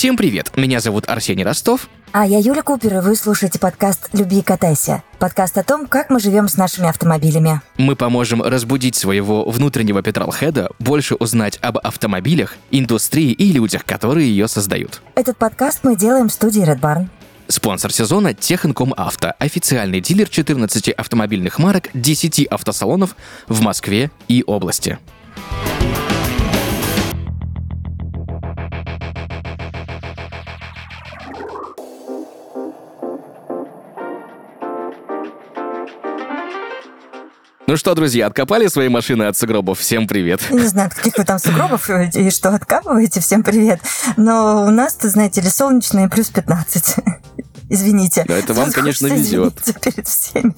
Всем 0.00 0.16
привет, 0.16 0.56
меня 0.56 0.80
зовут 0.80 1.10
Арсений 1.10 1.44
Ростов. 1.44 1.90
А 2.12 2.26
я 2.26 2.38
Юля 2.38 2.62
Купер, 2.62 2.94
и 2.94 3.00
вы 3.00 3.14
слушаете 3.14 3.58
подкаст 3.58 4.08
«Люби 4.14 4.38
и 4.38 4.42
катайся». 4.42 5.02
Подкаст 5.18 5.58
о 5.58 5.62
том, 5.62 5.86
как 5.86 6.08
мы 6.08 6.20
живем 6.20 6.48
с 6.48 6.56
нашими 6.56 6.88
автомобилями. 6.88 7.60
Мы 7.76 7.96
поможем 7.96 8.40
разбудить 8.40 8.96
своего 8.96 9.44
внутреннего 9.44 10.02
петролхеда, 10.02 10.70
больше 10.78 11.16
узнать 11.16 11.58
об 11.60 11.76
автомобилях, 11.76 12.56
индустрии 12.70 13.30
и 13.32 13.52
людях, 13.52 13.84
которые 13.84 14.30
ее 14.30 14.48
создают. 14.48 15.02
Этот 15.16 15.36
подкаст 15.36 15.80
мы 15.82 15.96
делаем 15.96 16.30
в 16.30 16.32
студии 16.32 16.62
Red 16.62 16.80
Barn. 16.80 17.08
Спонсор 17.48 17.92
сезона 17.92 18.32
Техинком 18.32 18.94
Авто, 18.96 19.34
официальный 19.38 20.00
дилер 20.00 20.30
14 20.30 20.92
автомобильных 20.92 21.58
марок, 21.58 21.90
10 21.92 22.46
автосалонов 22.46 23.14
в 23.48 23.60
Москве 23.60 24.10
и 24.28 24.42
области. 24.46 24.98
Ну 37.70 37.76
что, 37.76 37.94
друзья, 37.94 38.26
откопали 38.26 38.66
свои 38.66 38.88
машины 38.88 39.22
от 39.28 39.36
сугробов? 39.36 39.78
Всем 39.78 40.08
привет. 40.08 40.40
Не 40.50 40.66
знаю, 40.66 40.88
от 40.88 40.94
каких 40.94 41.16
вы 41.16 41.24
там 41.24 41.38
сугробов 41.38 41.88
и 41.88 42.30
что 42.30 42.48
откапываете. 42.48 43.20
Всем 43.20 43.44
привет. 43.44 43.80
Но 44.16 44.64
у 44.66 44.70
нас, 44.70 44.94
ты 44.94 45.08
знаете 45.08 45.40
ли, 45.40 45.48
солнечные 45.48 46.08
плюс 46.08 46.30
15. 46.30 46.96
Извините. 47.68 48.24
Да, 48.26 48.36
это 48.36 48.54
вам, 48.54 48.72
конечно, 48.72 49.06
везет. 49.06 49.54
перед 49.80 50.08
всеми. 50.08 50.52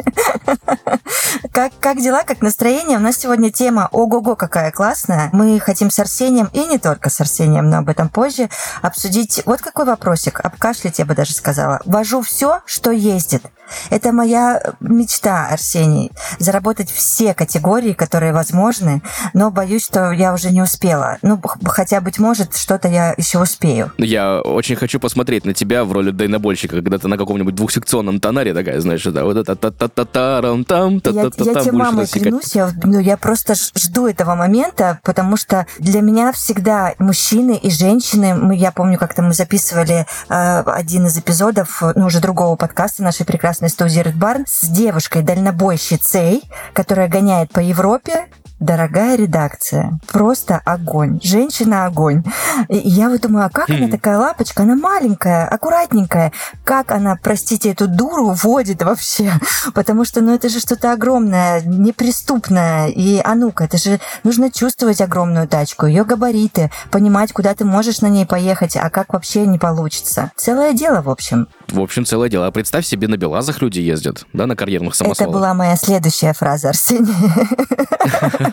как, 1.52 1.72
как 1.80 2.00
дела, 2.00 2.22
как 2.22 2.40
настроение? 2.40 2.96
У 2.96 3.02
нас 3.02 3.18
сегодня 3.18 3.52
тема 3.52 3.90
«Ого-го, 3.92 4.34
какая 4.34 4.70
классная». 4.70 5.28
Мы 5.34 5.60
хотим 5.60 5.90
с 5.90 5.98
Арсением, 5.98 6.48
и 6.54 6.60
не 6.60 6.78
только 6.78 7.10
с 7.10 7.20
Арсением, 7.20 7.68
но 7.68 7.76
об 7.76 7.90
этом 7.90 8.08
позже, 8.08 8.48
обсудить 8.80 9.42
вот 9.44 9.60
какой 9.60 9.84
вопросик. 9.84 10.40
Обкашлять, 10.40 10.98
я 10.98 11.04
бы 11.04 11.14
даже 11.14 11.34
сказала. 11.34 11.82
Вожу 11.84 12.22
все, 12.22 12.62
что 12.64 12.90
ездит. 12.90 13.42
Это 13.90 14.12
моя 14.12 14.60
мечта, 14.80 15.48
Арсений. 15.48 16.10
Заработать 16.38 16.90
все 16.90 17.34
категории, 17.34 17.92
которые 17.92 18.32
возможны, 18.32 19.02
но 19.34 19.50
боюсь, 19.50 19.84
что 19.84 20.12
я 20.12 20.34
уже 20.34 20.50
не 20.50 20.62
успела. 20.62 21.18
Ну, 21.22 21.40
хотя, 21.64 22.00
быть 22.00 22.18
может, 22.18 22.56
что-то 22.56 22.88
я 22.88 23.14
еще 23.16 23.40
успею. 23.40 23.92
Я 23.98 24.40
очень 24.40 24.76
хочу 24.76 25.00
посмотреть 25.00 25.44
на 25.44 25.54
тебя 25.54 25.84
в 25.84 25.92
роли 25.92 26.10
дайнобольщика, 26.10 26.76
когда 26.76 26.98
ты 26.98 27.08
на 27.08 27.18
каком-нибудь 27.18 27.54
двухсекционном 27.54 28.20
тонаре 28.20 28.54
такая, 28.54 28.80
знаешь, 28.80 29.02
да, 29.04 29.24
вот 29.24 29.36
это 29.36 29.56
та 29.56 29.70
та 29.70 29.88
та 29.88 30.04
та 30.04 30.40
там 30.64 30.64
та 31.00 31.12
та 31.12 31.30
та 31.30 31.44
Я 31.44 31.54
тебе 31.54 31.72
мамой 31.72 32.06
клянусь, 32.06 32.54
я, 32.54 32.70
ну, 32.84 32.98
я 32.98 33.16
просто 33.16 33.54
жду 33.54 34.06
этого 34.06 34.34
момента, 34.34 35.00
потому 35.02 35.36
что 35.36 35.66
для 35.78 36.00
меня 36.00 36.32
всегда 36.32 36.94
мужчины 36.98 37.56
и 37.56 37.70
женщины, 37.70 38.34
мы, 38.34 38.56
я 38.56 38.72
помню, 38.72 38.98
как-то 38.98 39.22
мы 39.22 39.34
записывали 39.34 40.06
э, 40.28 40.62
один 40.62 41.06
из 41.06 41.18
эпизодов, 41.18 41.82
ну, 41.94 42.06
уже 42.06 42.20
другого 42.20 42.56
подкаста 42.56 43.02
нашей 43.02 43.26
прекрасной 43.26 43.61
прекрасной 43.62 43.68
студии 43.70 44.02
Barn 44.18 44.44
с 44.46 44.66
девушкой-дальнобойщицей, 44.68 46.42
которая 46.72 47.08
гоняет 47.08 47.52
по 47.52 47.60
Европе 47.60 48.26
дорогая 48.62 49.16
редакция. 49.16 49.98
Просто 50.10 50.60
огонь. 50.64 51.20
Женщина 51.22 51.86
огонь. 51.86 52.22
И 52.68 52.76
я 52.76 53.08
вот 53.08 53.20
думаю, 53.20 53.46
а 53.46 53.50
как 53.50 53.68
она 53.70 53.86
хм. 53.86 53.90
такая 53.90 54.18
лапочка? 54.18 54.62
Она 54.62 54.76
маленькая, 54.76 55.46
аккуратненькая. 55.46 56.32
Как 56.64 56.92
она, 56.92 57.18
простите, 57.20 57.72
эту 57.72 57.88
дуру 57.88 58.30
водит 58.30 58.82
вообще? 58.82 59.32
Потому 59.74 60.04
что, 60.04 60.20
ну, 60.20 60.34
это 60.34 60.48
же 60.48 60.60
что-то 60.60 60.92
огромное, 60.92 61.62
неприступное. 61.62 62.88
И, 62.88 63.20
а 63.22 63.34
ну-ка, 63.34 63.64
это 63.64 63.78
же 63.78 64.00
нужно 64.22 64.50
чувствовать 64.50 65.00
огромную 65.00 65.48
тачку, 65.48 65.86
ее 65.86 66.04
габариты, 66.04 66.70
понимать, 66.90 67.32
куда 67.32 67.54
ты 67.54 67.64
можешь 67.64 68.00
на 68.00 68.06
ней 68.06 68.26
поехать, 68.26 68.76
а 68.76 68.90
как 68.90 69.12
вообще 69.12 69.46
не 69.46 69.58
получится. 69.58 70.30
Целое 70.36 70.72
дело, 70.72 71.02
в 71.02 71.10
общем. 71.10 71.48
В 71.68 71.80
общем, 71.80 72.04
целое 72.04 72.28
дело. 72.28 72.46
А 72.46 72.50
представь 72.52 72.86
себе, 72.86 73.08
на 73.08 73.16
Белазах 73.16 73.60
люди 73.60 73.80
ездят, 73.80 74.26
да, 74.32 74.46
на 74.46 74.54
карьерных 74.54 74.94
самосвалах. 74.94 75.30
Это 75.30 75.38
была 75.38 75.54
моя 75.54 75.76
следующая 75.76 76.32
фраза, 76.32 76.68
Арсений. 76.68 77.12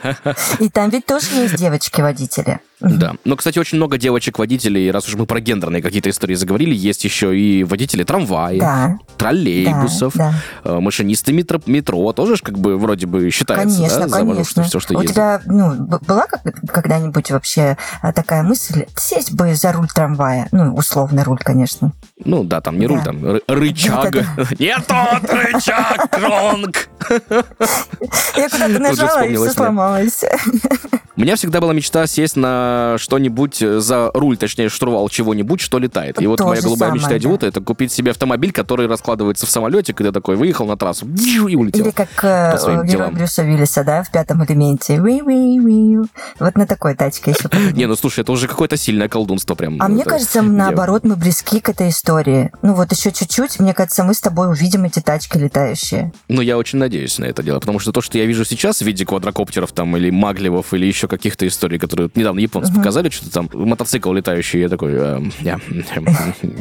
И 0.60 0.70
там 0.70 0.90
ведь 0.90 1.06
тоже 1.06 1.28
есть 1.36 1.56
девочки-водители. 1.56 2.60
Да. 2.80 3.14
Но, 3.26 3.36
кстати, 3.36 3.60
очень 3.60 3.78
много 3.78 3.98
девочек-водителей, 3.98 4.90
раз 4.92 5.08
уж 5.08 5.16
мы 5.16 5.26
про 5.26 5.42
гендерные 5.42 5.82
какие-то 5.82 6.10
истории 6.10 6.36
заговорили, 6.36 6.74
есть 6.74 7.04
еще 7.04 7.38
и 7.38 7.64
водители 7.64 8.04
трамваев, 8.04 8.60
да. 8.60 8.98
троллейбусов, 9.18 10.16
да, 10.16 10.34
да. 10.64 10.72
Э, 10.72 10.80
машинисты 10.80 11.34
метро, 11.34 11.60
метро 11.66 12.14
тоже 12.14 12.38
как 12.38 12.58
бы 12.58 12.78
вроде 12.78 13.06
бы 13.06 13.30
считается, 13.32 13.78
конечно, 13.78 14.08
да, 14.08 14.20
конечно. 14.20 14.64
все, 14.64 14.80
что 14.80 14.94
У 14.94 15.02
ездит. 15.02 15.16
тебя 15.16 15.42
ну, 15.46 15.76
была 16.00 16.26
когда-нибудь 16.68 17.32
вообще 17.32 17.78
э, 18.02 18.14
такая 18.14 18.44
мысль 18.44 18.86
сесть 18.96 19.34
бы 19.34 19.54
за 19.56 19.74
руль 19.74 19.88
трамвая? 19.88 20.48
Ну, 20.52 20.74
условный 20.76 21.24
руль, 21.24 21.40
конечно. 21.40 21.92
Ну 22.24 22.44
да, 22.44 22.62
там 22.62 22.80
не 22.80 22.88
руль, 22.88 23.04
там 23.04 23.40
рычаг. 23.48 24.16
Нет, 24.58 24.86
тот 24.88 25.30
рычаг, 25.30 26.10
кронг! 26.12 26.90
Я 28.38 28.50
куда-то 28.50 28.80
нажала, 28.80 29.26
и 29.26 29.36
все 29.36 29.52
сломалось. 29.52 30.24
У 31.20 31.22
меня 31.22 31.36
всегда 31.36 31.60
была 31.60 31.74
мечта 31.74 32.08
сесть 32.08 32.38
на 32.38 32.69
что-нибудь 32.98 33.62
э, 33.62 33.80
за 33.80 34.12
руль, 34.14 34.38
точнее, 34.38 34.70
штурвал 34.70 35.10
чего-нибудь, 35.10 35.62
что 35.62 35.80
летает. 35.80 36.22
И 36.22 36.28
вот 36.28 36.40
моя 36.42 36.62
голубая 36.62 36.92
мечта 36.92 37.18
идиота 37.18 37.48
это 37.48 37.62
купить 37.62 37.92
себе 37.92 38.12
автомобиль, 38.12 38.52
который 38.52 38.88
раскладывается 38.88 39.46
в 39.46 39.50
самолете, 39.50 39.94
когда 39.94 40.12
такой 40.12 40.36
выехал 40.36 40.66
на 40.66 40.78
трассу 40.78 41.08
и 41.08 41.56
улетел. 41.56 41.86
Или 41.86 41.92
как 41.92 42.10
э, 42.24 42.86
герой 42.86 43.12
Брюса 43.12 43.44
Виллиса, 43.44 43.84
да, 43.84 44.04
в 44.04 44.12
пятом 44.12 44.44
элементе. 44.44 45.00
Вот 46.40 46.56
на 46.56 46.66
такой 46.66 46.96
тачке 46.96 47.32
еще. 47.32 47.50
Не, 47.74 47.86
ну 47.86 47.96
слушай, 47.96 48.22
это 48.22 48.32
уже 48.32 48.48
какое-то 48.48 48.78
сильное 48.78 49.08
колдунство 49.08 49.56
прям. 49.56 49.78
А 49.80 49.88
мне 49.88 50.04
кажется, 50.04 50.42
наоборот, 50.42 51.04
мы 51.04 51.16
близки 51.16 51.60
к 51.60 51.70
этой 51.70 51.90
истории. 51.90 52.52
Ну 52.62 52.74
вот 52.74 52.92
еще 52.92 53.12
чуть-чуть, 53.12 53.60
мне 53.60 53.74
кажется, 53.74 54.04
мы 54.04 54.14
с 54.14 54.22
тобой 54.22 54.50
увидим 54.50 54.86
эти 54.86 55.00
тачки 55.00 55.38
летающие. 55.38 56.12
Ну 56.28 56.42
я 56.42 56.58
очень 56.58 56.80
надеюсь 56.80 57.18
на 57.20 57.26
это 57.26 57.44
дело, 57.44 57.60
потому 57.60 57.80
что 57.80 57.92
то, 57.92 58.02
что 58.02 58.18
я 58.18 58.26
вижу 58.26 58.46
сейчас 58.46 58.80
в 58.82 58.86
виде 58.86 59.06
квадрокоптеров 59.06 59.72
там 59.72 59.96
или 59.98 60.10
маглевов 60.10 60.74
или 60.74 60.86
еще 60.86 61.08
каких-то 61.08 61.48
историй, 61.48 61.80
которые 61.80 62.10
недавно 62.16 62.40
японцы 62.40 62.59
uh-huh. 62.68 62.76
показали, 62.76 63.10
что-то 63.10 63.32
там 63.32 63.50
мотоцикл 63.54 64.12
летающий, 64.14 64.62
я 64.62 64.70
такой, 64.70 64.94
э, 64.94 65.20
я, 65.42 65.60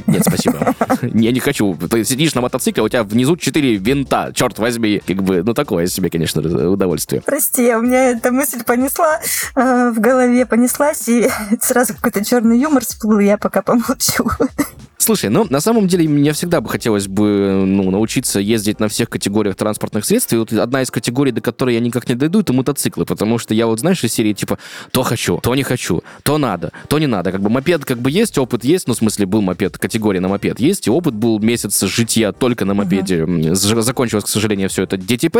нет, 0.06 0.22
спасибо, 0.26 0.74
я 1.02 1.32
не 1.32 1.40
хочу. 1.40 1.74
Ты 1.74 2.04
сидишь 2.04 2.34
на 2.34 2.40
мотоцикле, 2.40 2.82
у 2.82 2.88
тебя 2.88 3.04
внизу 3.04 3.36
четыре 3.36 3.76
винта, 3.76 4.32
черт 4.34 4.58
возьми, 4.58 5.00
как 5.06 5.22
бы, 5.22 5.42
ну 5.42 5.54
такое 5.54 5.86
себе, 5.86 6.10
конечно, 6.10 6.40
удовольствие. 6.70 7.22
Прости, 7.24 7.74
у 7.74 7.82
меня 7.82 8.10
эта 8.10 8.32
мысль 8.32 8.62
понесла 8.64 9.20
э, 9.54 9.90
в 9.90 10.00
голове, 10.00 10.46
понеслась, 10.46 11.08
и 11.08 11.28
сразу 11.60 11.94
какой-то 11.94 12.24
черный 12.24 12.58
юмор 12.58 12.84
всплыл, 12.84 13.18
я 13.20 13.38
пока 13.38 13.62
помолчу. 13.62 14.28
Слушай, 15.08 15.30
ну, 15.30 15.46
на 15.48 15.60
самом 15.60 15.86
деле, 15.86 16.06
мне 16.06 16.32
всегда 16.32 16.60
бы 16.60 16.68
хотелось 16.68 17.06
бы, 17.06 17.64
ну, 17.64 17.90
научиться 17.90 18.40
ездить 18.40 18.78
на 18.78 18.88
всех 18.88 19.08
категориях 19.08 19.56
транспортных 19.56 20.04
средств. 20.04 20.32
И 20.34 20.36
вот 20.36 20.52
одна 20.52 20.82
из 20.82 20.90
категорий, 20.90 21.30
до 21.30 21.40
которой 21.40 21.76
я 21.76 21.80
никак 21.80 22.08
не 22.08 22.14
дойду, 22.14 22.40
это 22.40 22.52
мотоциклы. 22.52 23.06
Потому 23.06 23.38
что 23.38 23.54
я 23.54 23.68
вот, 23.68 23.80
знаешь, 23.80 24.04
из 24.04 24.12
серии, 24.12 24.34
типа, 24.34 24.58
то 24.90 25.02
хочу, 25.04 25.38
то 25.38 25.54
не 25.54 25.62
хочу, 25.62 25.87
то 26.22 26.38
надо, 26.38 26.72
то 26.88 26.98
не 26.98 27.06
надо. 27.06 27.32
Как 27.32 27.40
бы 27.40 27.50
мопед 27.50 27.84
как 27.84 27.98
бы 27.98 28.10
есть, 28.10 28.38
опыт 28.38 28.64
есть, 28.64 28.86
ну, 28.88 28.94
в 28.94 28.98
смысле, 28.98 29.26
был 29.26 29.40
мопед, 29.40 29.78
категория 29.78 30.20
на 30.20 30.28
мопед 30.28 30.60
есть, 30.60 30.86
и 30.86 30.90
опыт 30.90 31.14
был 31.14 31.38
месяц 31.38 31.82
жития 31.82 32.32
только 32.32 32.64
на 32.64 32.74
мопеде. 32.74 33.22
Uh-huh. 33.22 33.54
Закончилось, 33.54 34.24
к 34.24 34.28
сожалению, 34.28 34.68
все 34.68 34.82
это 34.82 34.96
ДТП. 34.96 35.36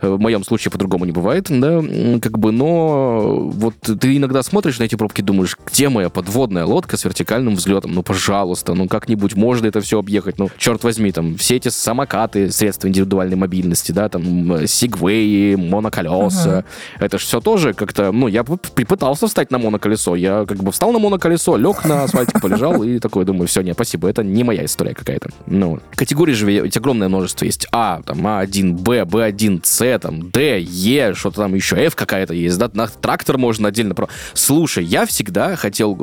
Э, 0.00 0.08
в 0.08 0.20
моем 0.20 0.44
случае 0.44 0.72
по-другому 0.72 1.04
не 1.04 1.12
бывает, 1.12 1.46
да, 1.48 1.82
как 2.20 2.38
бы, 2.38 2.52
но 2.52 3.48
вот 3.50 3.74
ты 3.80 4.16
иногда 4.16 4.42
смотришь 4.42 4.78
на 4.78 4.84
эти 4.84 4.94
пробки, 4.94 5.22
думаешь, 5.22 5.56
где 5.66 5.88
моя 5.88 6.10
подводная 6.10 6.66
лодка 6.66 6.96
с 6.96 7.04
вертикальным 7.04 7.54
взлетом? 7.54 7.92
Ну, 7.92 8.02
пожалуйста, 8.02 8.74
ну, 8.74 8.88
как 8.88 9.06
как-нибудь 9.06 9.36
можно 9.36 9.68
это 9.68 9.80
все 9.80 10.00
объехать. 10.00 10.38
Ну, 10.38 10.50
черт 10.58 10.82
возьми, 10.82 11.12
там, 11.12 11.36
все 11.36 11.56
эти 11.56 11.68
самокаты, 11.68 12.50
средства 12.50 12.88
индивидуальной 12.88 13.36
мобильности, 13.36 13.92
да, 13.92 14.08
там, 14.08 14.66
сигвеи, 14.66 15.54
моноколеса, 15.54 16.64
uh-huh. 16.98 17.04
это 17.04 17.18
же 17.18 17.24
все 17.24 17.40
тоже 17.40 17.72
как-то, 17.72 18.10
ну, 18.10 18.26
я 18.26 18.42
попытался 18.42 19.28
встать 19.28 19.52
на 19.52 19.58
моноколесо, 19.86 20.16
я 20.16 20.44
как 20.46 20.58
бы 20.58 20.72
встал 20.72 20.92
на 20.92 20.98
моноколесо, 20.98 21.56
лег 21.56 21.84
на 21.84 22.04
асфальтик, 22.04 22.40
полежал 22.40 22.82
и 22.82 22.98
такой 22.98 23.24
думаю, 23.24 23.46
все, 23.46 23.62
не, 23.62 23.72
спасибо, 23.72 24.08
это 24.08 24.22
не 24.22 24.44
моя 24.44 24.64
история 24.64 24.94
какая-то. 24.94 25.30
Ну, 25.46 25.80
категории 25.94 26.32
же 26.32 26.46
ведь 26.46 26.76
огромное 26.76 27.08
множество 27.08 27.44
есть. 27.44 27.66
А, 27.72 28.02
там, 28.04 28.26
А1, 28.26 28.72
Б, 28.72 29.02
Б1, 29.02 29.60
С, 29.64 29.98
там, 29.98 30.30
Д, 30.30 30.60
Е, 30.60 31.14
что-то 31.14 31.42
там 31.42 31.54
еще, 31.54 31.76
F 31.76 31.94
какая-то 31.94 32.34
есть, 32.34 32.58
да, 32.58 32.70
на 32.72 32.88
трактор 32.88 33.38
можно 33.38 33.68
отдельно 33.68 33.94
про... 33.94 34.08
Слушай, 34.34 34.84
я 34.84 35.06
всегда 35.06 35.56
хотел 35.56 35.98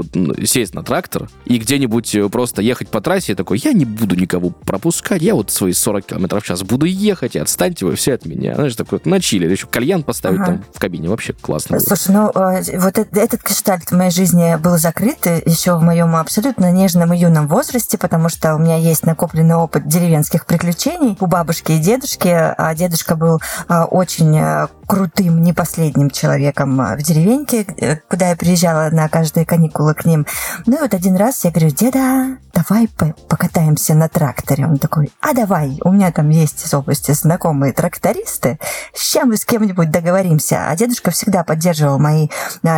сесть 0.45 0.73
на 0.73 0.83
трактор 0.83 1.29
и 1.45 1.57
где-нибудь 1.57 2.15
э, 2.15 2.29
просто 2.29 2.61
ехать 2.61 2.89
по 2.89 3.01
трассе, 3.01 3.33
я 3.33 3.35
такой, 3.35 3.59
я 3.63 3.73
не 3.73 3.85
буду 3.85 4.15
никого 4.15 4.49
пропускать, 4.49 5.21
я 5.21 5.35
вот 5.35 5.51
свои 5.51 5.73
40 5.73 6.05
километров 6.05 6.43
в 6.43 6.45
час 6.45 6.63
буду 6.63 6.85
ехать, 6.85 7.35
и 7.35 7.39
отстаньте 7.39 7.85
вы 7.85 7.95
все 7.95 8.13
от 8.13 8.25
меня. 8.25 8.55
Знаешь, 8.55 8.75
такой 8.75 8.99
вот 8.99 9.05
на 9.05 9.19
чили, 9.19 9.49
еще 9.49 9.67
кальян 9.67 10.03
поставить 10.03 10.39
ага. 10.39 10.45
там 10.45 10.65
в 10.73 10.79
кабине, 10.79 11.09
вообще 11.09 11.33
классно 11.33 11.77
было. 11.77 11.85
Слушай, 11.85 12.13
ну 12.13 12.29
э, 12.29 12.79
вот 12.79 12.97
этот 12.97 13.41
гештальт 13.73 13.91
в 13.91 13.95
моей 13.95 14.11
жизни 14.11 14.55
был 14.57 14.77
закрыт 14.77 15.25
еще 15.45 15.75
в 15.75 15.81
моем 15.81 16.15
абсолютно 16.15 16.71
нежном 16.71 17.13
и 17.13 17.17
юном 17.17 17.47
возрасте, 17.47 17.97
потому 17.97 18.29
что 18.29 18.55
у 18.55 18.59
меня 18.59 18.77
есть 18.77 19.05
накопленный 19.05 19.55
опыт 19.55 19.87
деревенских 19.87 20.45
приключений 20.45 21.17
у 21.19 21.25
бабушки 21.25 21.73
и 21.73 21.79
дедушки, 21.79 22.27
а 22.29 22.75
дедушка 22.75 23.15
был 23.15 23.39
а, 23.67 23.85
очень 23.85 24.37
э, 24.37 24.67
крутым, 24.85 25.41
не 25.41 25.53
последним 25.53 26.09
человеком 26.09 26.77
в 26.77 27.01
деревеньке, 27.01 27.65
э, 27.77 27.95
куда 28.09 28.29
я 28.29 28.35
приезжала 28.35 28.89
на 28.91 29.09
каждые 29.09 29.45
каникулы 29.45 29.93
к 29.93 30.05
ним. 30.05 30.25
Ну 30.65 30.77
и 30.77 30.81
вот 30.81 30.93
один 30.93 31.15
раз 31.15 31.43
я 31.43 31.51
говорю, 31.51 31.71
деда, 31.71 32.37
давай 32.53 32.87
покатаемся 32.87 33.95
на 33.95 34.07
тракторе. 34.07 34.65
Он 34.65 34.77
такой, 34.77 35.11
а 35.21 35.33
давай, 35.33 35.79
у 35.83 35.91
меня 35.91 36.11
там 36.11 36.29
есть 36.29 36.65
из 36.65 36.73
области 36.73 37.11
знакомые 37.11 37.73
трактористы, 37.73 38.59
сейчас 38.93 39.25
мы 39.25 39.37
с 39.37 39.45
кем-нибудь 39.45 39.89
договоримся. 39.89 40.67
А 40.67 40.75
дедушка 40.75 41.11
всегда 41.11 41.43
поддерживал 41.43 41.97
мои 41.99 42.27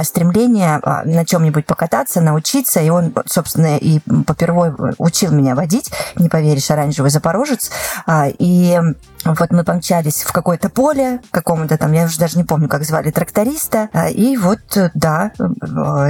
стремления 0.04 0.80
на 0.86 1.26
чем-нибудь 1.26 1.66
покататься, 1.66 2.22
научиться, 2.22 2.80
и 2.80 2.90
он, 2.90 3.14
собственно, 3.26 3.78
и 3.78 4.00
попервой 4.26 4.72
учил 4.98 5.32
меня 5.32 5.56
водить, 5.56 5.92
не 6.16 6.30
поверишь, 6.30 6.70
оранжевый 6.70 7.12
запорожец. 7.12 7.72
А, 8.06 8.28
и 8.28 8.80
вот 9.26 9.52
мы 9.52 9.64
помчались 9.64 10.22
в 10.22 10.32
какое-то 10.32 10.70
поле, 10.70 11.20
какому-то 11.32 11.78
там, 11.78 11.92
я 11.94 12.06
уже 12.06 12.20
даже 12.20 12.38
не 12.38 12.44
помню, 12.44 12.70
как 12.70 12.84
звали 12.84 13.10
тракториста, 13.10 13.90
и 14.12 14.38
вот, 14.38 14.60
да, 14.94 15.32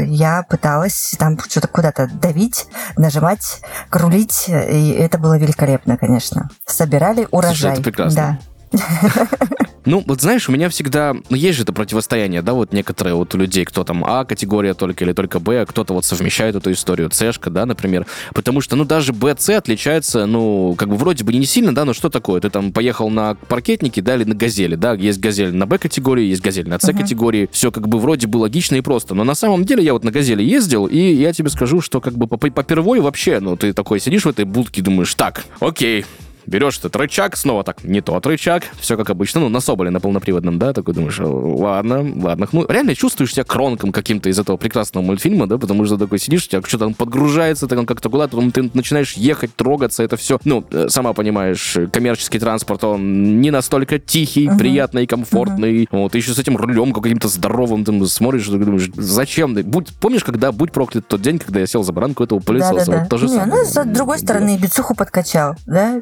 я 0.02 0.44
пыталась 0.44 1.16
там 1.18 1.40
что-то 1.40 1.68
куда-то 1.70 2.08
давить, 2.08 2.68
нажимать, 2.98 3.62
крулить, 3.90 4.50
и 4.50 4.92
это 4.92 5.18
было 5.18 5.38
великолепно, 5.38 5.98
конечно. 5.98 6.50
Собирали 6.66 7.28
урожай. 7.32 7.56
Слушай, 7.56 7.74
это 7.74 7.82
прекрасно. 7.84 8.16
Да. 8.16 8.55
Ну, 9.86 10.04
вот 10.06 10.20
знаешь, 10.20 10.50
у 10.50 10.52
меня 10.52 10.70
всегда... 10.70 11.14
Ну, 11.30 11.38
есть 11.38 11.58
же 11.58 11.64
это 11.64 11.72
противостояние, 11.72 12.42
да, 12.42 12.54
вот 12.54 12.74
некоторые 12.74 13.14
вот 13.14 13.36
у 13.36 13.38
людей, 13.38 13.66
кто 13.66 13.84
там 13.84 14.04
А 14.04 14.26
категория 14.26 14.74
только 14.74 15.06
или 15.06 15.14
только 15.14 15.40
Б, 15.40 15.62
а 15.62 15.66
кто-то 15.66 15.94
вот 15.94 16.06
совмещает 16.06 16.56
эту 16.56 16.72
историю, 16.72 17.10
Цшка, 17.10 17.52
да, 17.52 17.66
например. 17.68 18.08
Потому 18.34 18.62
что, 18.62 18.76
ну, 18.76 18.84
даже 18.84 19.14
Б, 19.14 19.36
С 19.38 19.50
отличается, 19.50 20.26
ну, 20.26 20.74
как 20.76 20.90
бы 20.90 20.96
вроде 20.96 21.24
бы 21.24 21.34
не 21.34 21.46
сильно, 21.46 21.74
да, 21.74 21.86
но 21.86 21.94
что 21.94 22.10
такое? 22.10 22.42
Ты 22.42 22.50
там 22.50 22.72
поехал 22.72 23.12
на 23.12 23.36
паркетнике, 23.36 24.02
да, 24.02 24.16
или 24.16 24.24
на 24.24 24.34
газели, 24.34 24.76
да, 24.76 24.94
есть 24.94 25.20
газель 25.20 25.54
на 25.54 25.68
Б 25.68 25.78
категории, 25.78 26.26
есть 26.26 26.42
газель 26.42 26.68
на 26.68 26.80
С 26.80 26.92
категории, 26.92 27.48
все 27.52 27.72
как 27.72 27.88
бы 27.88 28.00
вроде 28.00 28.26
бы 28.26 28.38
логично 28.38 28.76
и 28.76 28.82
просто. 28.82 29.14
Но 29.14 29.24
на 29.24 29.36
самом 29.36 29.66
деле 29.66 29.84
я 29.84 29.94
вот 29.94 30.04
на 30.04 30.12
газели 30.12 30.42
ездил, 30.42 30.88
и 30.88 30.98
я 30.98 31.32
тебе 31.32 31.50
скажу, 31.50 31.82
что 31.82 32.02
как 32.02 32.16
бы 32.16 32.26
по, 32.26 32.38
по 32.38 32.64
первой 32.64 33.02
вообще, 33.02 33.40
ну, 33.40 33.56
ты 33.56 33.72
такой 33.72 34.00
сидишь 34.00 34.26
в 34.26 34.30
этой 34.30 34.46
будке, 34.46 34.82
думаешь, 34.82 35.14
так, 35.14 35.46
окей, 35.60 36.06
берешь 36.48 36.78
этот 36.80 36.96
рычаг, 36.96 37.36
снова 37.38 37.64
так, 37.64 37.84
не 37.84 38.02
тот 38.02 38.26
рычаг, 38.26 38.64
все 38.80 38.98
как 38.98 39.10
обычно, 39.10 39.42
ну, 39.42 39.50
на 39.50 39.60
Соболе, 39.60 39.90
на 39.90 40.00
полноприводном, 40.00 40.60
да, 40.60 40.74
такой 40.74 40.94
думаешь, 40.94 41.20
ладно, 41.20 42.06
ладно. 42.22 42.48
Ну, 42.52 42.66
реально 42.68 42.96
чувствуешь 42.96 43.34
себя 43.34 43.44
кронком 43.44 43.92
каким-то 43.92 44.30
из 44.30 44.40
этого 44.40 44.58
прекрасного 44.58 45.04
мультфильма, 45.04 45.48
да, 45.48 45.58
потому 45.58 45.86
что 45.86 45.98
такой 45.98 46.20
сидишь, 46.20 46.46
у 46.46 46.50
тебя 46.50 46.62
что-то 46.62 46.86
там 46.86 46.94
подгружается, 46.94 47.68
ты 47.68 47.86
как-то 47.86 48.10
куда-то, 48.10 48.40
ты 48.52 48.70
начинаешь 48.74 49.14
ехать, 49.14 49.56
трогаться, 49.56 50.04
это 50.04 50.18
все, 50.18 50.40
ну, 50.46 50.64
э, 50.72 50.88
сама 50.90 51.14
понимаешь, 51.14 51.78
коммерческий 51.92 52.40
транспорт, 52.40 52.84
он 52.84 53.42
не 53.42 53.52
настолько 53.52 54.00
тихий, 54.00 54.48
uh-huh. 54.48 54.58
приятный, 54.58 55.08
комфортный, 55.08 55.84
uh-huh. 55.84 55.88
вот, 55.92 56.12
ты 56.12 56.20
еще 56.20 56.34
с 56.34 56.40
этим 56.40 56.58
рулем 56.58 56.94
каким-то 56.94 57.28
здоровым, 57.28 57.84
ты 57.84 58.06
смотришь, 58.08 58.46
ты 58.46 58.58
думаешь, 58.58 58.90
зачем? 58.96 59.54
Будь, 59.54 59.94
помнишь, 60.00 60.24
когда, 60.24 60.52
будь 60.52 60.72
проклят 60.72 61.08
тот 61.08 61.22
день, 61.22 61.40
когда 61.40 61.60
я 61.60 61.68
сел 61.68 61.84
за 61.84 61.92
баранку 61.92 62.24
этого 62.24 62.40
пылесоса, 62.40 62.76
да, 62.76 62.86
да, 62.86 62.92
да. 62.92 63.00
вот 63.00 63.10
то 63.10 63.18
же 63.18 63.26
не, 63.26 63.36
самое. 63.36 63.52
Ну, 63.52 63.66
с 63.66 63.86
другой 63.86 64.20
стороны, 64.20 64.58
бицуху 64.58 64.96
подкачал, 64.96 65.56
да, 65.66 66.02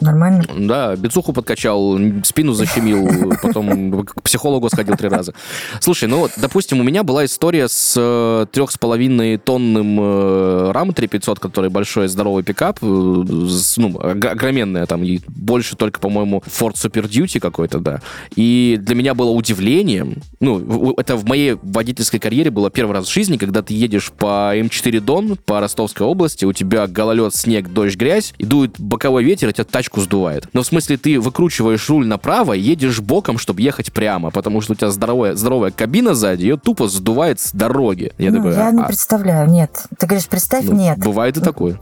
Нормально? 0.00 0.44
Да, 0.56 0.96
бицуху 0.96 1.32
подкачал, 1.32 1.98
спину 2.24 2.52
защемил, 2.52 3.32
потом 3.42 4.04
к 4.04 4.22
психологу 4.22 4.68
сходил 4.68 4.96
три 4.96 5.08
раза. 5.08 5.34
Слушай, 5.80 6.08
ну 6.08 6.18
вот, 6.20 6.32
допустим, 6.36 6.80
у 6.80 6.82
меня 6.82 7.02
была 7.02 7.24
история 7.24 7.68
с 7.68 7.94
э, 7.96 8.46
трех 8.52 8.70
с 8.70 8.78
половиной 8.78 9.38
тонным 9.38 9.98
э, 10.00 10.72
RAM 10.74 10.92
3500, 10.92 11.38
который 11.38 11.70
большой 11.70 12.08
здоровый 12.08 12.42
пикап, 12.42 12.78
э, 12.82 12.84
ну, 12.86 14.00
огроменная, 14.00 14.86
там, 14.86 15.02
и 15.02 15.20
больше 15.28 15.76
только, 15.76 16.00
по-моему, 16.00 16.42
Ford 16.46 16.74
Super 16.74 17.08
Duty 17.08 17.40
какой-то, 17.40 17.78
да. 17.78 18.00
И 18.36 18.78
для 18.80 18.94
меня 18.94 19.14
было 19.14 19.30
удивлением, 19.30 20.22
ну, 20.40 20.94
это 20.96 21.16
в 21.16 21.24
моей 21.24 21.56
водительской 21.62 22.20
карьере 22.20 22.50
было 22.50 22.70
первый 22.70 22.92
раз 22.92 23.06
в 23.06 23.12
жизни, 23.12 23.36
когда 23.36 23.62
ты 23.62 23.74
едешь 23.74 24.12
по 24.12 24.56
М4 24.56 25.00
Дон, 25.00 25.36
по 25.36 25.60
Ростовской 25.60 26.06
области, 26.06 26.44
у 26.44 26.52
тебя 26.52 26.86
гололед, 26.86 27.34
снег, 27.34 27.68
дождь, 27.68 27.96
грязь, 27.96 28.34
и 28.38 28.44
дует 28.44 28.78
боковой 28.78 29.24
ветер, 29.24 29.48
и 29.48 29.52
тебя 29.52 29.64
тачку 29.74 30.00
сдувает. 30.00 30.48
Но 30.52 30.62
в 30.62 30.66
смысле 30.66 30.96
ты 30.96 31.18
выкручиваешь 31.18 31.90
руль 31.90 32.06
направо, 32.06 32.52
едешь 32.52 33.00
боком, 33.00 33.38
чтобы 33.38 33.60
ехать 33.60 33.92
прямо, 33.92 34.30
потому 34.30 34.60
что 34.60 34.74
у 34.74 34.76
тебя 34.76 34.90
здоровая, 34.90 35.34
здоровая 35.34 35.72
кабина 35.72 36.14
сзади, 36.14 36.42
ее 36.42 36.56
тупо 36.56 36.86
сдувает 36.86 37.40
с 37.40 37.50
дороги. 37.50 38.12
Я, 38.16 38.30
ну, 38.30 38.36
такой, 38.36 38.54
я 38.54 38.68
а, 38.68 38.70
не 38.70 38.84
представляю, 38.84 39.50
нет. 39.50 39.86
Ты 39.98 40.06
говоришь, 40.06 40.28
представь, 40.28 40.66
ну, 40.66 40.76
нет. 40.76 40.98
Бывает 40.98 41.38
и 41.38 41.40
такое. 41.40 41.76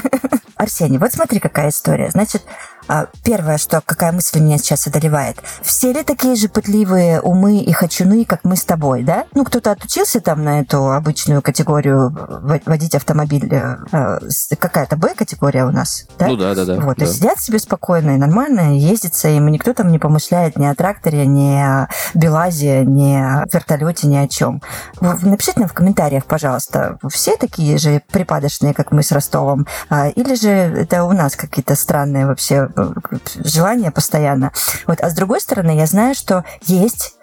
Арсений, 0.56 0.98
вот 0.98 1.12
смотри, 1.12 1.40
какая 1.40 1.70
история. 1.70 2.10
Значит, 2.10 2.42
а, 2.92 3.06
первое, 3.22 3.56
что 3.56 3.80
какая 3.80 4.10
мысль 4.10 4.40
меня 4.40 4.58
сейчас 4.58 4.86
одолевает. 4.88 5.36
Все 5.62 5.92
ли 5.92 6.02
такие 6.02 6.34
же 6.34 6.48
пытливые 6.48 7.20
умы 7.20 7.58
и 7.58 7.72
хочуны, 7.72 8.24
как 8.24 8.40
мы 8.42 8.56
с 8.56 8.64
тобой, 8.64 9.04
да? 9.04 9.26
Ну, 9.32 9.44
кто-то 9.44 9.70
отучился 9.70 10.20
там 10.20 10.42
на 10.42 10.60
эту 10.60 10.90
обычную 10.90 11.40
категорию 11.40 12.10
водить 12.66 12.96
автомобиль. 12.96 13.48
Э, 13.52 13.76
э, 13.92 14.18
какая-то 14.58 14.96
Б-категория 14.96 15.64
у 15.66 15.70
нас, 15.70 16.06
да? 16.18 16.26
Ну 16.26 16.36
да, 16.36 16.54
да, 16.54 16.64
да. 16.64 16.80
Вот, 16.80 16.98
да. 16.98 17.04
и 17.04 17.08
сидят 17.08 17.29
себе 17.38 17.58
спокойно 17.58 18.12
и 18.12 18.16
нормально, 18.16 18.76
ездится 18.76 19.28
им, 19.28 19.48
никто 19.48 19.72
там 19.72 19.92
не 19.92 19.98
помышляет 19.98 20.56
ни 20.56 20.64
о 20.64 20.74
тракторе, 20.74 21.26
ни 21.26 21.60
о 21.60 21.88
Белазе, 22.14 22.84
ни 22.84 23.14
о 23.14 23.46
вертолете, 23.52 24.06
ни 24.06 24.16
о 24.16 24.26
чем. 24.26 24.62
Напишите 25.00 25.60
нам 25.60 25.68
в 25.68 25.74
комментариях, 25.74 26.24
пожалуйста, 26.24 26.98
все 27.08 27.36
такие 27.36 27.78
же 27.78 28.02
припадочные, 28.10 28.74
как 28.74 28.92
мы 28.92 29.02
с 29.02 29.12
Ростовом, 29.12 29.66
а, 29.88 30.08
или 30.08 30.34
же 30.34 30.48
это 30.48 31.04
у 31.04 31.12
нас 31.12 31.36
какие-то 31.36 31.76
странные 31.76 32.26
вообще 32.26 32.68
желание 33.36 33.90
постоянно. 33.90 34.52
Вот. 34.86 35.00
А 35.00 35.10
с 35.10 35.14
другой 35.14 35.40
стороны, 35.40 35.76
я 35.76 35.86
знаю, 35.86 36.14
что 36.14 36.44
есть 36.62 37.14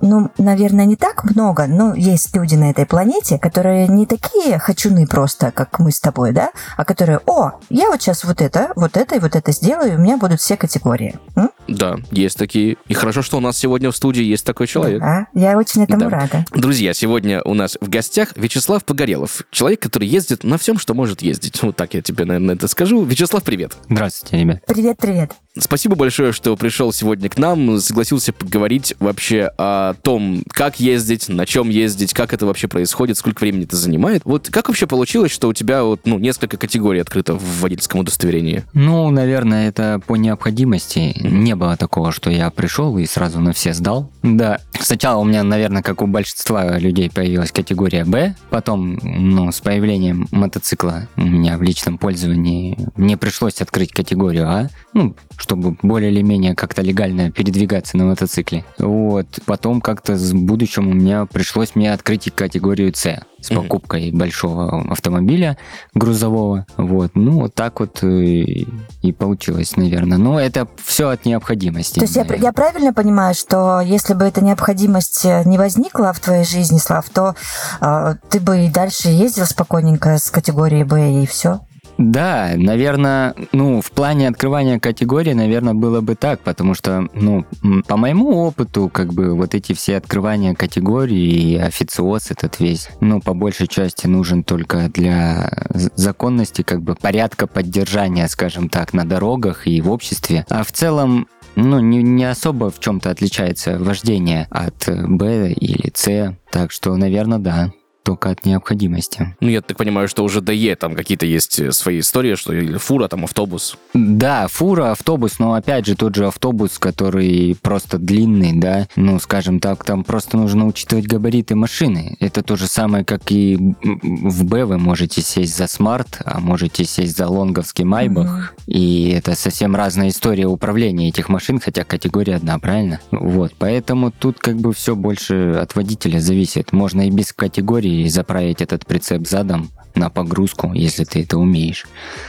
ну, 0.00 0.30
наверное, 0.38 0.84
не 0.84 0.96
так 0.96 1.24
много, 1.24 1.66
но 1.66 1.94
есть 1.94 2.34
люди 2.34 2.54
на 2.54 2.70
этой 2.70 2.86
планете, 2.86 3.38
которые 3.38 3.88
не 3.88 4.06
такие 4.06 4.58
хочуны 4.58 5.06
просто, 5.06 5.50
как 5.50 5.78
мы 5.78 5.90
с 5.90 6.00
тобой, 6.00 6.32
да, 6.32 6.50
а 6.76 6.84
которые, 6.84 7.20
о, 7.26 7.52
я 7.70 7.90
вот 7.90 8.02
сейчас 8.02 8.24
вот 8.24 8.40
это, 8.40 8.72
вот 8.76 8.96
это 8.96 9.16
и 9.16 9.18
вот 9.18 9.36
это 9.36 9.52
сделаю, 9.52 9.92
и 9.92 9.96
у 9.96 9.98
меня 9.98 10.16
будут 10.16 10.40
все 10.40 10.56
категории. 10.56 11.18
М? 11.36 11.50
Да, 11.68 11.96
есть 12.10 12.38
такие. 12.38 12.76
И 12.86 12.94
хорошо, 12.94 13.22
что 13.22 13.36
у 13.36 13.40
нас 13.40 13.56
сегодня 13.56 13.90
в 13.90 13.96
студии 13.96 14.22
есть 14.22 14.44
такой 14.44 14.66
человек. 14.66 15.00
Да, 15.00 15.26
я 15.34 15.56
очень 15.56 15.84
этому 15.84 16.00
да. 16.00 16.08
рада. 16.10 16.44
Друзья, 16.54 16.94
сегодня 16.94 17.42
у 17.42 17.54
нас 17.54 17.76
в 17.80 17.88
гостях 17.88 18.36
Вячеслав 18.36 18.84
Погорелов. 18.84 19.42
Человек, 19.50 19.80
который 19.80 20.08
ездит 20.08 20.44
на 20.44 20.58
всем, 20.58 20.78
что 20.78 20.94
может 20.94 21.22
ездить. 21.22 21.62
Вот 21.62 21.76
так 21.76 21.94
я 21.94 22.02
тебе, 22.02 22.24
наверное, 22.24 22.54
это 22.54 22.68
скажу. 22.68 23.04
Вячеслав, 23.04 23.42
привет. 23.42 23.76
Здравствуйте, 23.88 24.38
ребят. 24.38 24.62
Привет, 24.66 24.96
привет. 24.98 25.32
Спасибо 25.58 25.96
большое, 25.96 26.32
что 26.32 26.54
пришел 26.54 26.92
сегодня 26.92 27.30
к 27.30 27.38
нам, 27.38 27.80
согласился 27.80 28.34
поговорить 28.34 28.94
вообще 29.00 29.50
о 29.56 29.94
том, 29.94 30.42
как 30.48 30.80
ездить, 30.80 31.30
на 31.30 31.46
чем 31.46 31.70
ездить, 31.70 32.12
как 32.12 32.34
это 32.34 32.44
вообще 32.44 32.68
происходит, 32.68 33.16
сколько 33.16 33.40
времени 33.40 33.64
это 33.64 33.76
занимает. 33.76 34.20
Вот 34.26 34.50
как 34.50 34.68
вообще 34.68 34.86
получилось, 34.86 35.32
что 35.32 35.48
у 35.48 35.54
тебя 35.54 35.82
вот, 35.82 36.02
ну, 36.04 36.18
несколько 36.18 36.58
категорий 36.58 37.00
открыто 37.00 37.34
в 37.34 37.60
водительском 37.60 38.00
удостоверении? 38.00 38.64
Ну, 38.74 39.08
наверное, 39.10 39.68
это 39.68 40.00
по 40.06 40.16
необходимости. 40.16 41.16
Не 41.20 41.55
было 41.56 41.76
такого, 41.76 42.12
что 42.12 42.30
я 42.30 42.50
пришел 42.50 42.96
и 42.98 43.06
сразу 43.06 43.40
на 43.40 43.52
все 43.52 43.72
сдал. 43.72 44.10
Да, 44.22 44.60
сначала 44.86 45.20
у 45.20 45.24
меня, 45.24 45.42
наверное, 45.42 45.82
как 45.82 46.02
у 46.02 46.06
большинства 46.06 46.78
людей 46.78 47.10
появилась 47.10 47.52
категория 47.52 48.04
Б, 48.04 48.34
потом, 48.50 48.98
ну, 49.02 49.50
с 49.50 49.60
появлением 49.60 50.28
мотоцикла 50.30 51.08
у 51.16 51.22
меня 51.22 51.58
в 51.58 51.62
личном 51.62 51.98
пользовании 51.98 52.78
мне 52.96 53.16
пришлось 53.16 53.60
открыть 53.60 53.92
категорию 53.92 54.48
А, 54.48 54.68
ну, 54.92 55.14
чтобы 55.36 55.76
более 55.82 56.10
или 56.10 56.22
менее 56.22 56.54
как-то 56.54 56.82
легально 56.82 57.30
передвигаться 57.30 57.96
на 57.96 58.06
мотоцикле. 58.06 58.64
Вот, 58.78 59.26
потом 59.44 59.80
как-то 59.80 60.14
в 60.14 60.34
будущем 60.34 60.88
у 60.88 60.94
меня 60.94 61.26
пришлось 61.26 61.74
мне 61.74 61.92
открыть 61.92 62.30
категорию 62.34 62.92
С 62.94 63.20
с 63.46 63.54
покупкой 63.54 64.08
mm-hmm. 64.08 64.16
большого 64.16 64.90
автомобиля 64.90 65.56
грузового. 65.94 66.66
Вот, 66.76 67.12
ну, 67.14 67.40
вот 67.40 67.54
так 67.54 67.80
вот 67.80 68.02
и, 68.02 68.66
и 69.02 69.12
получилось, 69.12 69.76
наверное. 69.76 70.18
Но 70.18 70.40
это 70.40 70.66
все 70.82 71.10
от 71.10 71.24
необходимости. 71.26 72.00
То 72.00 72.06
есть 72.06 72.16
я, 72.16 72.24
я 72.24 72.52
правильно 72.52 72.92
понимаю, 72.92 73.34
что 73.34 73.80
если 73.80 74.14
бы 74.14 74.24
эта 74.24 74.42
необходимость 74.76 75.24
не 75.46 75.58
возникла 75.58 76.12
в 76.12 76.20
твоей 76.20 76.44
жизни, 76.44 76.78
Слав, 76.78 77.08
то 77.10 77.34
э, 77.80 78.14
ты 78.28 78.40
бы 78.40 78.66
и 78.66 78.70
дальше 78.70 79.08
ездил 79.08 79.46
спокойненько 79.46 80.18
с 80.18 80.30
категорией 80.30 80.84
Б 80.84 81.22
и 81.22 81.26
все? 81.26 81.60
Да, 81.98 82.50
наверное, 82.56 83.34
ну, 83.52 83.80
в 83.80 83.90
плане 83.90 84.28
открывания 84.28 84.78
категории, 84.78 85.32
наверное, 85.32 85.72
было 85.72 86.02
бы 86.02 86.14
так, 86.14 86.40
потому 86.40 86.74
что, 86.74 87.08
ну, 87.14 87.46
по 87.88 87.96
моему 87.96 88.36
опыту, 88.36 88.90
как 88.92 89.14
бы 89.14 89.34
вот 89.34 89.54
эти 89.54 89.72
все 89.72 89.96
открывания 89.96 90.54
категорий 90.54 91.54
и 91.54 91.56
официоз 91.56 92.30
этот 92.30 92.60
весь, 92.60 92.90
ну, 93.00 93.20
по 93.20 93.32
большей 93.32 93.66
части 93.66 94.06
нужен 94.06 94.44
только 94.44 94.90
для 94.90 95.50
законности, 95.94 96.60
как 96.60 96.82
бы 96.82 96.96
порядка 96.96 97.46
поддержания, 97.46 98.28
скажем 98.28 98.68
так, 98.68 98.92
на 98.92 99.06
дорогах 99.06 99.66
и 99.66 99.80
в 99.80 99.90
обществе. 99.90 100.44
А 100.50 100.64
в 100.64 100.72
целом 100.72 101.28
ну, 101.56 101.80
не, 101.80 102.02
не 102.02 102.24
особо 102.24 102.70
в 102.70 102.78
чем-то 102.78 103.10
отличается 103.10 103.78
вождение 103.78 104.46
от 104.50 104.88
Б 104.88 105.52
или 105.52 105.90
С. 105.94 106.36
Так 106.50 106.70
что, 106.70 106.96
наверное, 106.96 107.38
да 107.38 107.72
только 108.06 108.30
от 108.30 108.46
необходимости. 108.46 109.34
Ну, 109.40 109.48
я 109.48 109.60
так 109.60 109.76
понимаю, 109.76 110.06
что 110.06 110.22
уже 110.22 110.40
ДЕ 110.40 110.76
там 110.76 110.94
какие-то 110.94 111.26
есть 111.26 111.58
э, 111.58 111.72
свои 111.72 111.98
истории, 111.98 112.36
что 112.36 112.52
или 112.52 112.78
фура, 112.78 113.08
там 113.08 113.24
автобус. 113.24 113.76
Да, 113.94 114.46
фура, 114.46 114.92
автобус, 114.92 115.40
но 115.40 115.54
опять 115.54 115.86
же 115.86 115.96
тот 115.96 116.14
же 116.14 116.28
автобус, 116.28 116.78
который 116.78 117.56
просто 117.60 117.98
длинный, 117.98 118.52
да, 118.60 118.86
ну, 118.94 119.18
скажем 119.18 119.58
так, 119.58 119.84
там 119.84 120.04
просто 120.04 120.36
нужно 120.36 120.68
учитывать 120.68 121.08
габариты 121.08 121.56
машины. 121.56 122.16
Это 122.20 122.44
то 122.44 122.54
же 122.54 122.68
самое, 122.68 123.04
как 123.04 123.32
и 123.32 123.56
в 123.82 124.44
Б 124.44 124.66
вы 124.66 124.78
можете 124.78 125.20
сесть 125.20 125.56
за 125.56 125.66
Smart, 125.66 126.20
а 126.24 126.38
можете 126.38 126.84
сесть 126.84 127.16
за 127.16 127.26
лонговский 127.26 127.84
Майбах, 127.84 128.54
mm-hmm. 128.54 128.72
и 128.72 129.08
это 129.08 129.34
совсем 129.34 129.74
разная 129.74 130.10
история 130.10 130.46
управления 130.46 131.08
этих 131.08 131.28
машин, 131.28 131.58
хотя 131.58 131.82
категория 131.82 132.36
одна, 132.36 132.56
правильно? 132.60 133.00
Вот, 133.10 133.54
поэтому 133.58 134.12
тут 134.12 134.38
как 134.38 134.58
бы 134.58 134.72
все 134.72 134.94
больше 134.94 135.58
от 135.60 135.74
водителя 135.74 136.20
зависит. 136.20 136.72
Можно 136.72 137.08
и 137.08 137.10
без 137.10 137.32
категории 137.32 137.95
заправить 138.04 138.62
этот 138.62 138.86
прицеп 138.86 139.26
задом 139.26 139.70
на 139.96 140.10
погрузку, 140.10 140.72
если 140.74 141.04
ты 141.04 141.22
это 141.22 141.38
умеешь. 141.38 141.86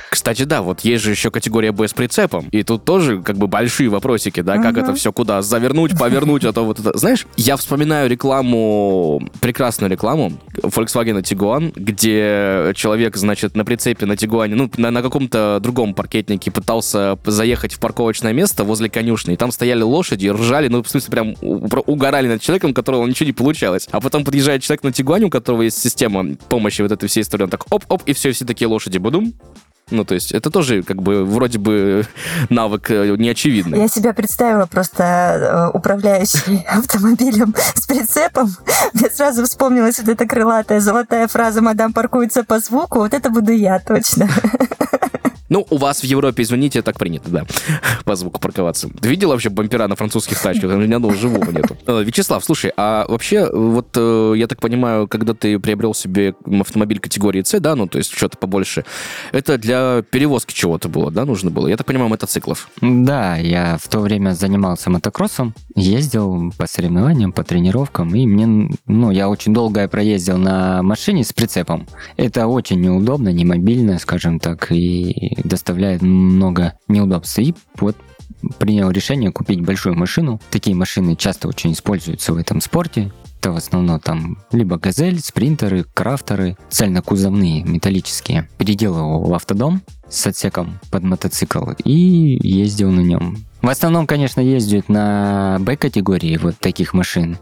Кстати, 0.10 0.44
да, 0.44 0.62
вот 0.62 0.82
есть 0.82 1.04
же 1.04 1.12
еще 1.12 1.32
категория 1.32 1.72
Б 1.72 1.88
с 1.88 1.94
прицепом, 1.94 2.48
и 2.52 2.64
тут 2.64 2.86
тоже 2.86 3.22
как 3.22 3.38
бы 3.38 3.48
большие 3.48 3.90
вопросики, 3.90 4.42
да, 4.42 4.58
как 4.58 4.78
это 4.78 4.94
все 4.94 5.12
куда 5.12 5.42
завернуть, 5.42 5.98
повернуть, 5.98 6.46
а 6.46 6.54
то 6.54 6.66
вот 6.66 6.80
это. 6.80 6.98
Знаешь, 6.98 7.28
я 7.36 7.58
вспоминаю 7.58 8.10
рекламу, 8.10 9.22
прекрасную 9.42 9.92
рекламу 9.92 10.34
Volkswagen 10.56 11.22
Tiguan, 11.22 11.74
где 11.76 12.74
человек, 12.76 13.18
значит, 13.18 13.56
на 13.56 13.66
прицепе 13.66 14.06
на 14.06 14.16
Тигуане, 14.16 14.56
ну, 14.56 14.72
на, 14.78 14.92
на 14.92 15.02
каком-то 15.02 15.60
другом 15.62 15.94
паркетнике 15.94 16.52
пытался 16.52 17.20
заехать 17.26 17.74
в 17.74 17.80
парковочное 17.80 18.34
место 18.34 18.64
возле 18.64 18.90
конюшни, 18.90 19.34
и 19.34 19.38
там 19.38 19.52
стояли 19.52 19.82
лошади, 19.82 20.28
ржали, 20.28 20.68
ну, 20.68 20.84
в 20.84 20.90
смысле, 20.90 21.12
прям 21.12 21.36
угорали 21.42 22.28
над 22.28 22.42
человеком, 22.42 22.72
у 22.72 22.74
которого 22.74 23.06
ничего 23.06 23.28
не 23.28 23.34
получалось. 23.34 23.88
А 23.92 24.00
потом 24.00 24.24
подъезжает 24.24 24.62
человек 24.64 24.84
на 24.84 24.92
Тигуане, 24.92 25.26
у 25.26 25.30
которого 25.30 25.64
есть 25.64 25.80
система 25.80 26.36
помощи 26.50 26.82
вот 26.82 26.92
этой 26.92 27.08
всей 27.10 27.22
истории, 27.22 27.44
он 27.44 27.50
так 27.58 27.66
оп-оп, 27.72 28.04
и 28.06 28.14
все, 28.14 28.32
все 28.32 28.46
такие 28.46 28.68
лошади 28.68 28.98
будум, 28.98 29.34
ну, 29.90 30.04
то 30.04 30.16
есть 30.16 30.34
это 30.34 30.50
тоже 30.50 30.84
как 30.84 31.02
бы 31.02 31.24
вроде 31.24 31.60
бы 31.60 32.06
навык 32.50 32.92
э, 32.92 33.16
неочевидный. 33.18 33.80
Я 33.80 33.88
себя 33.88 34.14
представила 34.14 34.66
просто 34.66 35.72
э, 35.74 35.78
управляющий 35.78 36.66
автомобилем 36.68 37.56
с 37.74 37.88
прицепом. 37.88 38.54
Мне 38.94 39.10
сразу 39.10 39.46
вспомнилась 39.46 39.98
вот 40.00 40.10
эта 40.10 40.26
крылатая 40.26 40.82
золотая 40.82 41.28
фраза 41.30 41.62
«Мадам 41.62 41.94
паркуется 41.94 42.44
по 42.44 42.60
звуку». 42.60 43.00
Вот 43.00 43.14
это 43.14 43.30
буду 43.30 43.54
я 43.54 43.80
точно. 43.80 44.28
Ну, 45.50 45.66
у 45.70 45.78
вас 45.78 46.02
в 46.02 46.04
Европе, 46.04 46.44
извините, 46.44 46.82
так 46.82 46.98
принято, 46.98 47.30
да, 47.30 47.46
по 48.06 48.16
звуку 48.16 48.40
парковаться. 48.40 48.90
Ты 49.02 49.10
видел 49.10 49.30
вообще 49.30 49.50
бампера 49.50 49.88
на 49.88 49.96
французских 49.96 50.42
тачках? 50.42 50.72
У 50.72 50.78
меня 50.78 50.98
одного 50.98 51.14
живого 51.14 51.50
нету. 51.52 51.78
Э, 51.86 52.04
Вячеслав, 52.04 52.44
слушай, 52.44 52.72
а 52.76 53.06
вообще, 53.08 53.50
вот 53.52 53.88
э, 53.96 54.34
я 54.36 54.48
так 54.48 54.60
понимаю, 54.60 55.08
когда 55.08 55.34
ты 55.34 55.58
приобрел 55.60 55.94
себе 55.94 56.36
автомобиль 56.60 57.00
категории 57.00 57.44
С, 57.44 57.60
да, 57.60 57.76
ну, 57.76 57.88
то 57.88 57.98
есть 57.98 58.12
что-то 58.14 58.38
побольше, 58.38 58.84
это 59.32 59.58
для 59.58 60.04
перевозки 60.10 60.54
чего-то 60.54 60.90
было, 60.90 61.12
да, 61.12 61.26
нужно 61.26 61.50
было? 61.50 61.68
Я 61.68 61.78
так 61.78 61.88
понимаю, 61.88 62.10
мотоциклов. 62.10 62.70
Да, 62.82 63.38
я 63.38 63.78
в 63.82 63.88
то 63.88 64.00
время 64.00 64.32
занимался 64.32 64.90
мотокроссом, 64.90 65.54
ездил 65.76 66.52
по 66.58 66.68
соревнованиям, 66.68 67.32
по 67.32 67.44
тренировкам, 67.44 68.14
и 68.16 68.26
мне, 68.26 68.70
ну, 68.86 69.12
я 69.12 69.30
очень 69.30 69.54
долго 69.54 69.88
проездил 69.88 70.38
на 70.38 70.84
машине 70.84 71.24
с 71.24 71.32
прицепом. 71.32 71.88
Это 72.18 72.48
очень 72.48 72.82
неудобно, 72.82 73.30
не 73.30 73.46
мобильно, 73.46 73.98
скажем 74.00 74.40
так, 74.40 74.72
и 74.72 75.37
доставляет 75.44 76.02
много 76.02 76.74
неудобств. 76.88 77.40
И 77.40 77.56
вот 77.80 77.98
принял 78.60 78.90
решение 78.92 79.32
купить 79.32 79.62
большую 79.62 79.96
машину. 79.96 80.40
Такие 80.52 80.76
машины 80.76 81.16
часто 81.16 81.48
очень 81.48 81.74
используются 81.74 82.34
в 82.34 82.38
этом 82.38 82.62
спорте. 82.62 83.12
Это 83.40 83.52
в 83.52 83.56
основном 83.56 84.00
там 84.00 84.40
либо 84.52 84.78
газель, 84.78 85.20
спринтеры, 85.20 85.86
крафтеры, 85.94 86.58
цельнокузовные, 86.70 87.64
металлические. 87.64 88.50
Переделал 88.58 89.24
в 89.24 89.34
автодом 89.34 89.82
с 90.10 90.26
отсеком 90.26 90.80
под 90.90 91.04
мотоцикл 91.04 91.70
и 91.84 92.40
ездил 92.42 92.92
на 92.92 93.02
нем. 93.02 93.38
В 93.68 93.70
основном, 93.70 94.08
конечно, 94.08 94.40
ездят 94.40 94.88
на 94.88 95.58
Б-категории 95.60 96.38
вот 96.38 96.56
таких 96.58 96.94
машин, 96.94 97.38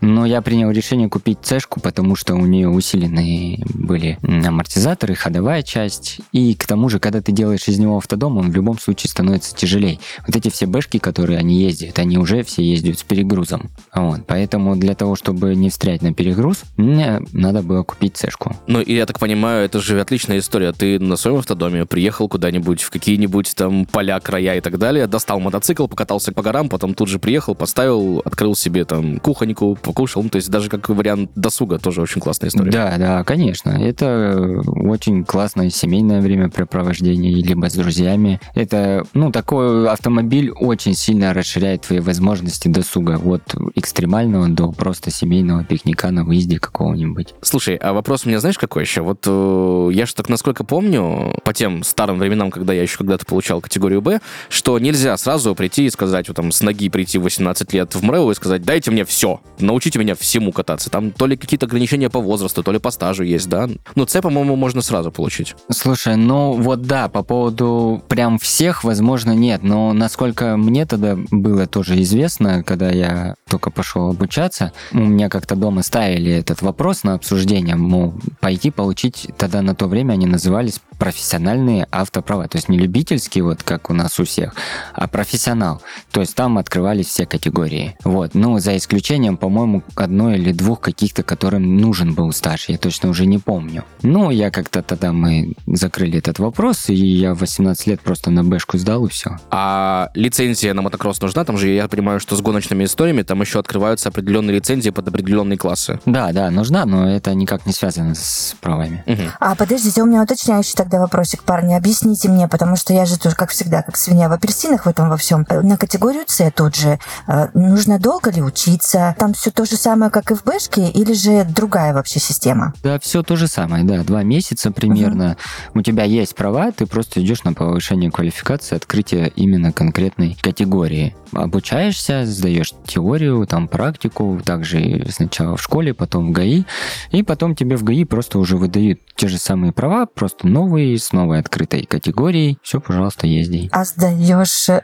но 0.00 0.26
я 0.26 0.42
принял 0.42 0.72
решение 0.72 1.08
купить 1.08 1.38
цешку, 1.42 1.78
потому 1.78 2.16
что 2.16 2.34
у 2.34 2.44
нее 2.46 2.68
усиленные 2.68 3.64
были 3.74 4.18
амортизаторы, 4.22 5.14
ходовая 5.14 5.62
часть, 5.62 6.20
и 6.32 6.56
к 6.56 6.66
тому 6.66 6.88
же, 6.88 6.98
когда 6.98 7.22
ты 7.22 7.30
делаешь 7.30 7.68
из 7.68 7.78
него 7.78 7.96
автодом, 7.96 8.38
он 8.38 8.50
в 8.50 8.54
любом 8.56 8.76
случае 8.80 9.08
становится 9.08 9.54
тяжелее. 9.54 10.00
Вот 10.26 10.34
эти 10.34 10.48
все 10.50 10.66
бэшки, 10.66 10.98
которые 10.98 11.38
они 11.38 11.60
ездят, 11.62 12.00
они 12.00 12.18
уже 12.18 12.42
все 12.42 12.64
ездят 12.64 12.98
с 12.98 13.04
перегрузом. 13.04 13.70
Вот, 13.94 14.22
поэтому 14.26 14.74
для 14.74 14.96
того, 14.96 15.14
чтобы 15.14 15.54
не 15.54 15.70
встрять 15.70 16.02
на 16.02 16.12
перегруз, 16.12 16.62
мне 16.76 17.20
надо 17.32 17.62
было 17.62 17.84
купить 17.84 18.16
цешку. 18.16 18.56
Ну, 18.66 18.80
и 18.80 18.94
я 18.94 19.06
так 19.06 19.20
понимаю, 19.20 19.64
это 19.64 19.78
же 19.78 20.00
отличная 20.00 20.40
история. 20.40 20.72
Ты 20.72 20.98
на 20.98 21.14
своем 21.14 21.38
автодоме 21.38 21.86
приехал 21.86 22.28
куда-нибудь 22.28 22.82
в 22.82 22.90
какие-нибудь 22.90 23.54
там 23.54 23.86
поля, 23.86 24.18
края 24.18 24.56
и 24.56 24.60
так 24.60 24.76
далее, 24.76 25.06
достал 25.06 25.38
мотоцикл, 25.38 25.67
мотоцикл, 25.68 25.86
покатался 25.86 26.32
по 26.32 26.42
горам, 26.42 26.68
потом 26.68 26.94
тут 26.94 27.08
же 27.08 27.18
приехал, 27.18 27.54
поставил, 27.54 28.22
открыл 28.24 28.54
себе 28.54 28.84
там 28.84 29.18
кухоньку, 29.18 29.76
покушал. 29.80 30.22
Ну, 30.22 30.28
то 30.28 30.36
есть 30.36 30.50
даже 30.50 30.68
как 30.68 30.88
вариант 30.88 31.30
досуга 31.34 31.78
тоже 31.78 32.00
очень 32.02 32.20
классная 32.20 32.48
история. 32.48 32.70
Да, 32.70 32.96
да, 32.98 33.24
конечно. 33.24 33.70
Это 33.70 34.62
очень 34.64 35.24
классное 35.24 35.70
семейное 35.70 36.20
времяпрепровождение, 36.20 37.34
либо 37.34 37.68
с 37.68 37.74
друзьями. 37.74 38.40
Это, 38.54 39.04
ну, 39.14 39.30
такой 39.30 39.88
автомобиль 39.88 40.50
очень 40.50 40.94
сильно 40.94 41.34
расширяет 41.34 41.82
твои 41.82 42.00
возможности 42.00 42.68
досуга. 42.68 43.18
От 43.18 43.54
экстремального 43.74 44.48
до 44.48 44.72
просто 44.72 45.10
семейного 45.10 45.64
пикника 45.64 46.10
на 46.10 46.24
выезде 46.24 46.58
какого-нибудь. 46.58 47.34
Слушай, 47.42 47.76
а 47.76 47.92
вопрос 47.92 48.24
у 48.24 48.28
меня 48.28 48.40
знаешь 48.40 48.58
какой 48.58 48.82
еще? 48.82 49.02
Вот 49.02 49.24
э, 49.26 49.90
я 49.92 50.06
же 50.06 50.14
так 50.14 50.28
насколько 50.28 50.64
помню, 50.64 51.34
по 51.44 51.52
тем 51.52 51.82
старым 51.82 52.18
временам, 52.18 52.50
когда 52.50 52.72
я 52.72 52.82
еще 52.82 52.98
когда-то 52.98 53.26
получал 53.26 53.60
категорию 53.60 54.00
Б, 54.00 54.20
что 54.48 54.78
нельзя 54.78 55.16
сразу 55.16 55.54
прийти 55.58 55.86
и 55.86 55.90
сказать, 55.90 56.28
вот 56.28 56.36
там 56.36 56.52
с 56.52 56.62
ноги 56.62 56.88
прийти 56.88 57.18
в 57.18 57.22
18 57.22 57.72
лет 57.72 57.94
в 57.94 58.02
МРЭО 58.02 58.30
и 58.30 58.34
сказать, 58.34 58.62
дайте 58.62 58.92
мне 58.92 59.04
все, 59.04 59.40
научите 59.58 59.98
меня 59.98 60.14
всему 60.14 60.52
кататься. 60.52 60.88
Там 60.88 61.10
то 61.10 61.26
ли 61.26 61.36
какие-то 61.36 61.66
ограничения 61.66 62.08
по 62.08 62.20
возрасту, 62.20 62.62
то 62.62 62.70
ли 62.72 62.78
по 62.78 62.92
стажу 62.92 63.24
есть, 63.24 63.48
да? 63.48 63.68
Ну, 63.96 64.06
С, 64.06 64.20
по-моему, 64.20 64.54
можно 64.54 64.82
сразу 64.82 65.10
получить. 65.10 65.56
Слушай, 65.70 66.16
ну 66.16 66.52
вот 66.52 66.82
да, 66.82 67.08
по 67.08 67.24
поводу 67.24 68.02
прям 68.08 68.38
всех, 68.38 68.84
возможно, 68.84 69.32
нет, 69.32 69.64
но 69.64 69.92
насколько 69.92 70.56
мне 70.56 70.86
тогда 70.86 71.18
было 71.30 71.66
тоже 71.66 72.00
известно, 72.02 72.62
когда 72.62 72.90
я 72.90 73.34
только 73.48 73.70
пошел 73.70 74.10
обучаться, 74.10 74.72
у 74.92 74.98
меня 74.98 75.28
как-то 75.28 75.56
дома 75.56 75.82
ставили 75.82 76.30
этот 76.32 76.62
вопрос 76.62 77.02
на 77.02 77.14
обсуждение, 77.14 77.74
мол, 77.74 78.14
пойти 78.40 78.70
получить, 78.70 79.28
тогда 79.36 79.60
на 79.62 79.74
то 79.74 79.88
время 79.88 80.12
они 80.12 80.26
назывались 80.26 80.80
профессиональные 80.98 81.88
автоправа, 81.90 82.46
то 82.46 82.58
есть 82.58 82.68
не 82.68 82.78
любительские, 82.78 83.42
вот 83.42 83.64
как 83.64 83.90
у 83.90 83.94
нас 83.94 84.20
у 84.20 84.24
всех, 84.24 84.54
а 84.92 85.08
профессиональные 85.08 85.37
профессионал. 85.38 85.80
То 86.10 86.20
есть 86.20 86.34
там 86.34 86.58
открывались 86.58 87.06
все 87.06 87.24
категории. 87.24 87.96
Вот. 88.04 88.34
Ну, 88.34 88.58
за 88.58 88.76
исключением, 88.76 89.36
по-моему, 89.36 89.82
одной 89.94 90.36
или 90.36 90.52
двух 90.52 90.80
каких-то, 90.80 91.22
которым 91.22 91.76
нужен 91.76 92.14
был 92.14 92.32
стаж. 92.32 92.68
Я 92.68 92.78
точно 92.78 93.10
уже 93.10 93.26
не 93.26 93.38
помню. 93.38 93.84
Ну, 94.02 94.30
я 94.30 94.50
как-то 94.50 94.82
тогда 94.82 95.12
мы 95.12 95.54
закрыли 95.66 96.18
этот 96.18 96.40
вопрос, 96.40 96.88
и 96.88 96.94
я 96.94 97.34
в 97.34 97.38
18 97.38 97.86
лет 97.86 98.00
просто 98.00 98.30
на 98.30 98.42
бэшку 98.42 98.78
сдал, 98.78 99.06
и 99.06 99.08
все. 99.08 99.36
А 99.50 100.10
лицензия 100.14 100.74
на 100.74 100.82
мотокросс 100.82 101.20
нужна? 101.20 101.44
Там 101.44 101.56
же, 101.56 101.68
я 101.68 101.86
понимаю, 101.86 102.18
что 102.20 102.34
с 102.34 102.40
гоночными 102.40 102.84
историями 102.84 103.22
там 103.22 103.40
еще 103.40 103.60
открываются 103.60 104.08
определенные 104.08 104.56
лицензии 104.56 104.90
под 104.90 105.06
определенные 105.08 105.56
классы. 105.56 106.00
Да, 106.04 106.32
да, 106.32 106.50
нужна, 106.50 106.84
но 106.84 107.08
это 107.08 107.32
никак 107.34 107.66
не 107.66 107.72
связано 107.72 108.14
с 108.14 108.56
правами. 108.60 109.04
Угу. 109.06 109.22
А 109.38 109.54
подождите, 109.54 110.02
у 110.02 110.06
меня 110.06 110.22
уточняющий 110.22 110.74
тогда 110.74 110.98
вопросик, 110.98 111.44
парни. 111.44 111.74
Объясните 111.74 112.28
мне, 112.28 112.48
потому 112.48 112.76
что 112.76 112.92
я 112.92 113.06
же 113.06 113.18
тоже, 113.18 113.36
как 113.36 113.50
всегда, 113.50 113.82
как 113.82 113.96
свинья 113.96 114.28
в 114.28 114.32
апельсинах 114.32 114.86
в 114.86 114.88
этом 114.88 115.08
во 115.08 115.16
всем. 115.16 115.27
На 115.36 115.76
категории 115.76 115.98
категорию 115.98 116.24
С 116.26 116.50
тут 116.52 116.76
же. 116.76 116.98
Э, 117.26 117.48
нужно 117.54 117.98
долго 117.98 118.30
ли 118.30 118.42
учиться? 118.42 119.14
Там 119.18 119.32
все 119.32 119.50
то 119.50 119.64
же 119.64 119.76
самое, 119.76 120.10
как 120.10 120.30
и 120.30 120.34
в 120.34 120.44
Бэшке, 120.44 120.90
или 120.90 121.12
же 121.12 121.44
другая 121.44 121.92
вообще 121.92 122.20
система? 122.20 122.72
Да, 122.82 122.98
все 122.98 123.22
то 123.22 123.36
же 123.36 123.48
самое, 123.48 123.84
да. 123.84 124.02
Два 124.04 124.22
месяца 124.22 124.70
примерно. 124.70 125.36
Угу. 125.72 125.80
У 125.80 125.82
тебя 125.82 126.04
есть 126.04 126.34
права, 126.34 126.70
ты 126.72 126.86
просто 126.86 127.20
идешь 127.20 127.44
на 127.44 127.52
повышение 127.52 128.10
квалификации, 128.10 128.76
открытие 128.76 129.28
именно 129.34 129.72
конкретной 129.72 130.36
категории. 130.40 131.14
Обучаешься, 131.32 132.24
сдаешь 132.24 132.72
теорию, 132.86 133.46
там 133.46 133.68
практику, 133.68 134.40
также 134.44 135.06
сначала 135.10 135.56
в 135.56 135.62
школе, 135.62 135.92
потом 135.94 136.28
в 136.28 136.30
ГАИ, 136.32 136.64
и 137.10 137.22
потом 137.22 137.54
тебе 137.54 137.76
в 137.76 137.84
ГАИ 137.84 138.04
просто 138.04 138.38
уже 138.38 138.56
выдают 138.56 139.00
те 139.16 139.28
же 139.28 139.38
самые 139.38 139.72
права, 139.72 140.06
просто 140.06 140.46
новые, 140.46 140.98
с 140.98 141.12
новой 141.12 141.40
открытой 141.40 141.84
категорией. 141.84 142.58
Все, 142.62 142.80
пожалуйста, 142.80 143.26
езди. 143.26 143.68
А 143.72 143.84
сдаешь 143.84 144.68
э, 144.68 144.82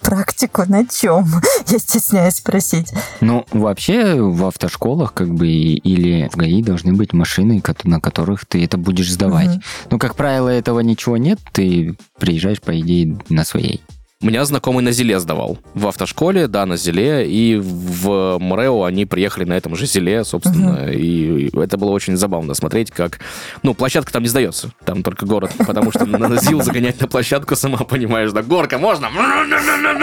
практику 0.00 0.64
на 0.66 0.86
чем? 0.86 1.26
Я 1.66 1.78
стесняюсь 1.78 2.36
спросить. 2.36 2.92
Ну, 3.20 3.44
вообще 3.52 4.20
в 4.20 4.46
автошколах 4.46 5.12
как 5.12 5.34
бы 5.34 5.48
или 5.48 6.28
в 6.32 6.36
ГАИ 6.36 6.62
должны 6.62 6.94
быть 6.94 7.12
машины, 7.12 7.62
на 7.84 8.00
которых 8.00 8.46
ты 8.46 8.64
это 8.64 8.78
будешь 8.78 9.12
сдавать. 9.12 9.56
Угу. 9.56 9.62
Ну, 9.90 9.98
как 9.98 10.16
правило, 10.16 10.48
этого 10.48 10.80
ничего 10.80 11.16
нет, 11.16 11.38
ты 11.52 11.96
приезжаешь, 12.18 12.60
по 12.60 12.78
идее, 12.78 13.18
на 13.28 13.44
своей. 13.44 13.82
У 14.20 14.26
меня 14.26 14.44
знакомый 14.44 14.82
на 14.82 14.90
Зеле 14.90 15.20
сдавал. 15.20 15.58
В 15.74 15.86
автошколе, 15.86 16.48
да, 16.48 16.66
на 16.66 16.76
Зеле. 16.76 17.30
И 17.30 17.54
в 17.56 18.38
Мрео 18.40 18.82
они 18.82 19.06
приехали 19.06 19.44
на 19.44 19.52
этом 19.52 19.76
же 19.76 19.86
Зеле, 19.86 20.24
собственно. 20.24 20.88
Uh-huh. 20.88 20.92
И 20.92 21.56
это 21.56 21.76
было 21.76 21.90
очень 21.90 22.16
забавно 22.16 22.54
смотреть, 22.54 22.90
как... 22.90 23.20
Ну, 23.62 23.74
площадка 23.74 24.12
там 24.12 24.22
не 24.24 24.28
сдается. 24.28 24.72
Там 24.84 25.04
только 25.04 25.24
город. 25.24 25.52
Потому 25.64 25.92
что 25.92 26.04
на 26.04 26.36
Зил 26.40 26.62
загонять 26.62 27.00
на 27.00 27.06
площадку, 27.06 27.54
сама 27.54 27.78
понимаешь, 27.78 28.32
да, 28.32 28.42
горка 28.42 28.76
можно? 28.78 29.08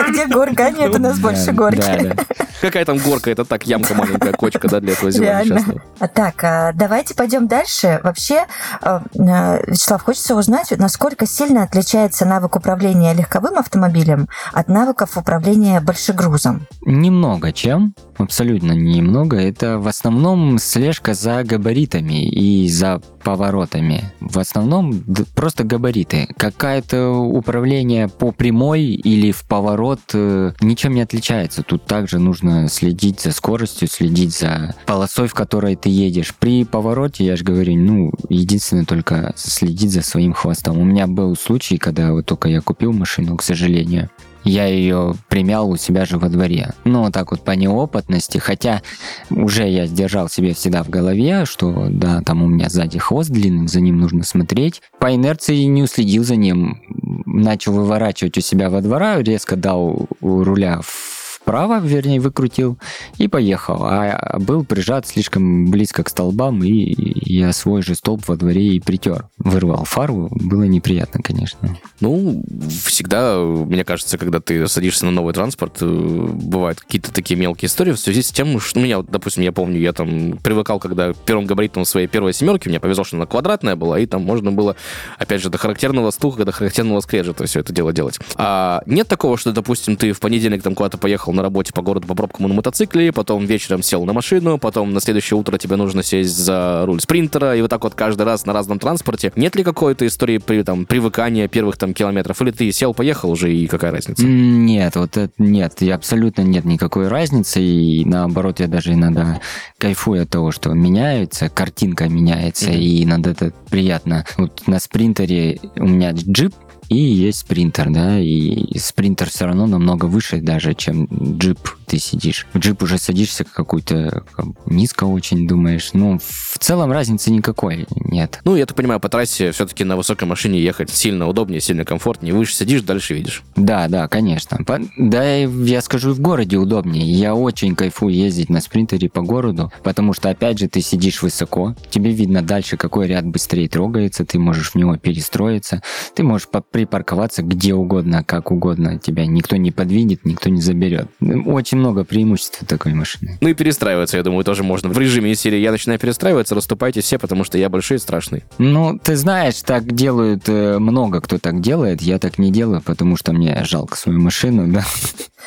Где 0.08 0.28
горка? 0.28 0.72
Нет, 0.72 0.96
у 0.96 1.00
нас 1.00 1.20
больше 1.20 1.52
горки. 1.52 2.16
Какая 2.62 2.86
там 2.86 2.98
горка? 3.00 3.30
Это 3.30 3.44
так, 3.44 3.68
ямка 3.68 3.96
маленькая, 3.96 4.32
кочка, 4.32 4.70
да, 4.70 4.80
для 4.80 4.94
этого 4.94 5.12
Зила 5.12 5.44
несчастного. 5.44 5.82
Так, 6.14 6.42
а 6.42 6.72
давайте 6.74 7.16
пойдем 7.16 7.48
дальше. 7.48 8.00
Вообще, 8.02 8.46
а, 8.82 9.04
а, 9.20 9.60
Вячеслав, 9.68 10.02
хочется 10.02 10.36
узнать, 10.36 10.72
насколько 10.78 11.26
сильно 11.28 11.64
отличается 11.64 12.26
навык 12.26 12.56
управления 12.56 13.14
легковым 13.14 13.58
автомобилем 13.58 14.05
автомобилем 14.06 14.28
от 14.54 14.68
навыков 14.68 15.18
управления 15.18 15.82
большегрузом? 15.82 16.68
Немного 16.86 17.52
чем. 17.52 17.94
Абсолютно 18.18 18.72
немного. 18.72 19.38
Это 19.38 19.78
в 19.80 19.88
основном 19.88 20.58
слежка 20.58 21.14
за 21.14 21.44
габаритами 21.44 22.28
и 22.28 22.70
за 22.70 23.02
поворотами. 23.26 24.14
В 24.20 24.38
основном 24.38 25.04
просто 25.34 25.64
габариты. 25.64 26.28
Какое-то 26.38 27.10
управление 27.10 28.08
по 28.08 28.32
прямой 28.32 28.84
или 28.84 29.32
в 29.32 29.46
поворот 29.46 30.00
э, 30.14 30.54
ничем 30.62 30.94
не 30.94 31.02
отличается. 31.02 31.64
Тут 31.64 31.86
также 31.86 32.20
нужно 32.20 32.70
следить 32.70 33.22
за 33.22 33.32
скоростью, 33.32 33.88
следить 33.88 34.38
за 34.38 34.76
полосой, 34.86 35.28
в 35.28 35.34
которой 35.34 35.76
ты 35.76 35.90
едешь. 35.90 36.36
При 36.36 36.66
повороте, 36.66 37.26
я 37.26 37.36
же 37.36 37.44
говорю, 37.44 37.76
ну, 37.76 38.12
единственное 38.30 38.86
только 38.86 39.34
следить 39.36 39.92
за 39.92 40.04
своим 40.04 40.34
хвостом. 40.34 40.78
У 40.78 40.84
меня 40.84 41.08
был 41.08 41.36
случай, 41.36 41.80
когда 41.80 42.14
вот 42.14 42.28
только 42.28 42.48
я 42.48 42.62
купил 42.62 42.94
машину, 42.94 43.38
к 43.38 43.44
сожалению, 43.44 44.12
я 44.46 44.68
ее 44.68 45.16
примял 45.28 45.70
у 45.70 45.76
себя 45.76 46.06
же 46.06 46.18
во 46.18 46.30
дворе. 46.30 46.74
Ну, 46.86 47.04
вот 47.04 47.14
так 47.14 47.32
вот 47.32 47.42
по 47.42 47.52
неопытности, 47.52 48.38
хотя 48.38 48.82
уже 49.30 49.68
я 49.68 49.88
сдержал 49.88 50.30
себе 50.30 50.54
всегда 50.54 50.84
в 50.84 50.90
голове, 50.90 51.46
что 51.46 51.88
да, 51.90 52.22
там 52.22 52.44
у 52.44 52.48
меня 52.48 52.70
сзади 52.70 53.00
хвост 53.00 53.30
длинный, 53.30 53.68
за 53.68 53.82
ним 53.82 54.00
нужно 54.00 54.24
смотреть. 54.24 54.82
По 55.00 55.14
инерции 55.14 55.64
не 55.64 55.84
уследил 55.84 56.24
за 56.24 56.36
ним, 56.36 56.82
начал 57.26 57.74
выворачивать 57.74 58.38
у 58.38 58.42
себя 58.42 58.70
во 58.70 58.82
двора, 58.82 59.22
резко 59.22 59.56
дал 59.56 60.08
руля 60.22 60.80
в 60.82 61.25
вправо, 61.46 61.80
вернее, 61.80 62.20
выкрутил 62.20 62.80
и 63.20 63.28
поехал. 63.28 63.84
А 63.84 64.40
был 64.40 64.66
прижат 64.66 65.08
слишком 65.08 65.70
близко 65.70 66.04
к 66.04 66.10
столбам, 66.10 66.64
и 66.64 66.96
я 67.32 67.54
свой 67.54 67.84
же 67.84 67.94
столб 67.94 68.28
во 68.28 68.36
дворе 68.36 68.70
и 68.70 68.80
притер. 68.80 69.30
Вырвал 69.38 69.86
фару, 69.86 70.30
было 70.32 70.64
неприятно, 70.64 71.22
конечно. 71.22 71.78
Ну, 72.00 72.44
всегда, 72.84 73.38
мне 73.38 73.86
кажется, 73.86 74.18
когда 74.18 74.40
ты 74.40 74.68
садишься 74.68 75.06
на 75.06 75.12
новый 75.12 75.36
транспорт, 75.36 75.78
э, 75.82 75.86
бывают 75.86 76.80
какие-то 76.80 77.14
такие 77.14 77.40
мелкие 77.40 77.68
истории 77.68 77.92
в 77.92 78.00
связи 78.00 78.24
с 78.24 78.32
тем, 78.32 78.60
что, 78.60 78.80
ну, 78.80 78.86
я, 78.88 79.04
допустим, 79.04 79.44
я 79.44 79.52
помню, 79.52 79.80
я 79.80 79.94
там 79.94 80.40
привыкал, 80.44 80.80
когда 80.80 81.14
первым 81.14 81.46
габаритом 81.46 81.86
своей 81.86 82.08
первой 82.08 82.34
семерки, 82.34 82.70
мне 82.70 82.80
повезло, 82.80 83.04
что 83.04 83.18
она 83.18 83.28
квадратная 83.28 83.76
была, 83.76 84.00
и 84.00 84.08
там 84.08 84.24
можно 84.24 84.52
было, 84.52 84.76
опять 85.20 85.44
же, 85.44 85.52
до 85.52 85.60
характерного 85.60 86.10
стука, 86.10 86.44
до 86.44 86.52
характерного 86.52 87.02
скрежета 87.02 87.46
все 87.46 87.60
это 87.60 87.72
дело 87.72 87.94
делать. 87.94 88.18
А 88.36 88.82
нет 88.88 89.08
такого, 89.08 89.38
что, 89.38 89.52
допустим, 89.52 89.96
ты 89.96 90.12
в 90.12 90.20
понедельник 90.20 90.64
там 90.64 90.74
куда-то 90.74 90.98
поехал 90.98 91.35
на 91.36 91.42
работе 91.42 91.74
по 91.74 91.82
городу 91.82 92.08
по 92.08 92.16
пробкам 92.16 92.48
на 92.48 92.54
мотоцикле, 92.54 93.12
потом 93.12 93.46
вечером 93.46 93.84
сел 93.84 94.06
на 94.06 94.14
машину, 94.14 94.58
потом 94.58 94.94
на 94.94 95.00
следующее 95.00 95.38
утро 95.38 95.58
тебе 95.58 95.76
нужно 95.76 96.04
сесть 96.04 96.38
за 96.38 96.86
руль 96.86 97.02
спринтера, 97.02 97.56
и 97.56 97.62
вот 97.62 97.70
так 97.70 97.84
вот 97.84 97.94
каждый 97.96 98.24
раз 98.24 98.46
на 98.46 98.54
разном 98.54 98.80
транспорте. 98.80 99.32
Нет 99.36 99.56
ли 99.56 99.64
какой-то 99.64 100.06
истории 100.08 100.38
при, 100.38 100.64
там, 100.64 100.86
привыкания 100.86 101.48
первых 101.48 101.78
там 101.78 101.94
километров? 101.94 102.42
Или 102.42 102.52
ты 102.52 102.72
сел, 102.72 102.94
поехал 102.94 103.32
уже, 103.32 103.54
и 103.54 103.68
какая 103.68 103.92
разница? 103.92 104.26
Нет, 104.26 104.96
вот 104.96 105.18
это 105.18 105.32
нет, 105.38 105.82
и 105.82 105.90
абсолютно 105.90 106.42
нет 106.42 106.66
никакой 106.66 107.08
разницы, 107.08 107.62
и 107.62 108.06
наоборот, 108.06 108.60
я 108.60 108.68
даже 108.68 108.94
иногда 108.94 109.42
кайфую 109.78 110.24
от 110.24 110.30
того, 110.30 110.52
что 110.52 110.72
меняется, 110.74 111.50
картинка 111.50 112.08
меняется, 112.08 112.72
mm-hmm. 112.72 112.80
и 112.80 113.04
иногда 113.04 113.32
это 113.32 113.52
приятно. 113.70 114.26
Вот 114.38 114.68
на 114.68 114.80
спринтере 114.80 115.60
у 115.76 115.88
меня 115.88 116.12
джип, 116.12 116.54
и 116.90 116.98
есть 116.98 117.40
спринтер, 117.40 117.90
да, 117.90 118.20
и 118.20 118.78
спринтер 118.78 119.30
все 119.30 119.46
равно 119.46 119.68
намного 119.68 120.06
выше 120.06 120.42
даже, 120.42 120.74
чем 120.74 121.08
джип 121.38 121.60
ты 121.86 122.00
сидишь. 122.00 122.48
В 122.54 122.60
джип 122.60 122.84
уже 122.84 122.98
садишься 122.98 123.44
какую-то 123.44 124.24
низко 124.66 125.06
очень 125.06 125.48
думаешь. 125.48 125.92
Ну, 125.94 126.20
в 126.20 126.58
целом 126.60 126.92
разницы 126.92 127.32
никакой 127.32 127.86
нет. 127.96 128.42
Ну, 128.44 128.56
я 128.56 128.66
так 128.66 128.76
понимаю, 128.76 129.00
по 129.00 129.10
трассе 129.10 129.52
все-таки 129.52 129.84
на 129.84 129.96
высокой 129.96 130.28
машине 130.28 130.60
ехать 130.62 130.90
сильно 130.90 131.28
удобнее, 131.28 131.62
сильно 131.62 131.86
комфортнее. 131.86 132.34
Выше 132.34 132.56
сидишь, 132.56 132.82
дальше 132.82 133.14
видишь. 133.14 133.44
Да, 133.56 133.88
да, 133.88 134.08
конечно. 134.08 134.58
По... 134.64 134.80
Да, 134.98 135.36
я 135.36 135.82
скажу, 135.82 136.14
в 136.14 136.20
городе 136.20 136.58
удобнее. 136.58 137.06
Я 137.06 137.36
очень 137.36 137.76
кайфую 137.76 138.14
ездить 138.14 138.50
на 138.50 138.62
спринтере 138.62 139.10
по 139.10 139.22
городу, 139.22 139.72
потому 139.84 140.14
что, 140.14 140.30
опять 140.30 140.60
же, 140.60 140.68
ты 140.68 140.82
сидишь 140.82 141.22
высоко, 141.22 141.76
тебе 141.90 142.12
видно 142.12 142.42
дальше, 142.42 142.78
какой 142.78 143.08
ряд 143.08 143.26
быстрее 143.26 143.70
трогается, 143.70 144.26
ты 144.26 144.40
можешь 144.40 144.72
в 144.72 144.76
него 144.76 144.98
перестроиться, 144.98 145.82
ты 146.16 146.24
можешь 146.24 146.48
припарковаться 146.76 147.42
где 147.42 147.74
угодно, 147.74 148.22
как 148.22 148.52
угодно. 148.52 149.00
Тебя 149.00 149.26
никто 149.26 149.56
не 149.56 149.72
подвинет, 149.72 150.26
никто 150.26 150.50
не 150.50 150.60
заберет. 150.60 151.08
Очень 151.46 151.78
много 151.78 152.04
преимуществ 152.04 152.66
такой 152.68 152.94
машины. 152.94 153.38
Ну 153.40 153.48
и 153.48 153.54
перестраиваться, 153.54 154.18
я 154.18 154.24
думаю, 154.24 154.44
тоже 154.44 154.64
можно. 154.64 154.90
В 154.90 155.00
режиме 155.00 155.34
серии 155.36 155.60
я 155.60 155.72
начинаю 155.72 156.00
перестраиваться, 156.00 156.54
расступайтесь 156.54 157.06
все, 157.06 157.18
потому 157.18 157.46
что 157.46 157.58
я 157.58 157.70
большой 157.70 157.96
и 157.96 158.00
страшный. 158.02 158.44
Ну, 158.58 159.00
ты 159.02 159.16
знаешь, 159.16 159.62
так 159.62 159.94
делают 159.94 160.50
э, 160.50 160.78
много 160.78 161.22
кто 161.22 161.38
так 161.38 161.62
делает. 161.62 162.02
Я 162.02 162.20
так 162.20 162.40
не 162.40 162.52
делаю, 162.52 162.82
потому 162.82 163.16
что 163.16 163.32
мне 163.32 163.64
жалко 163.64 163.96
свою 163.96 164.20
машину, 164.20 164.68
да. 164.68 164.84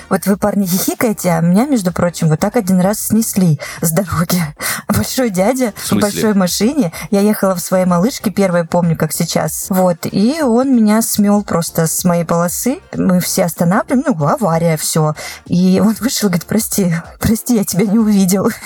Вот 0.09 0.27
вы, 0.27 0.37
парни, 0.37 0.65
хихикаете, 0.65 1.31
а 1.31 1.41
меня, 1.41 1.67
между 1.67 1.93
прочим, 1.93 2.29
вот 2.29 2.41
так 2.41 2.57
один 2.57 2.81
раз 2.81 3.09
снесли 3.09 3.59
с 3.83 3.93
дороги. 3.93 4.41
Большой 4.89 5.31
дядя 5.31 5.73
в, 5.77 5.93
в 5.93 6.01
большой 6.01 6.35
машине. 6.35 6.93
Я 7.11 7.21
ехала 7.21 7.55
в 7.55 7.61
своей 7.61 7.85
малышке, 7.85 8.31
первой 8.31 8.65
помню, 8.65 8.97
как 8.97 9.13
сейчас. 9.13 9.67
Вот, 9.69 10.07
и 10.11 10.41
он 10.43 10.75
меня 10.75 11.03
смел 11.19 11.43
просто 11.43 11.89
с 11.89 12.05
моей 12.05 12.23
полосы. 12.23 12.79
Мы 12.95 13.19
все 13.19 13.45
останавливаем, 13.45 14.05
ну, 14.07 14.25
авария, 14.25 14.77
все. 14.77 15.15
И 15.47 15.83
он 15.85 15.97
вышел 15.99 16.29
говорит, 16.29 16.47
прости, 16.47 16.95
прости, 17.19 17.57
я 17.57 17.65
тебя 17.65 17.87
не 17.87 17.99
увидел. 17.99 18.49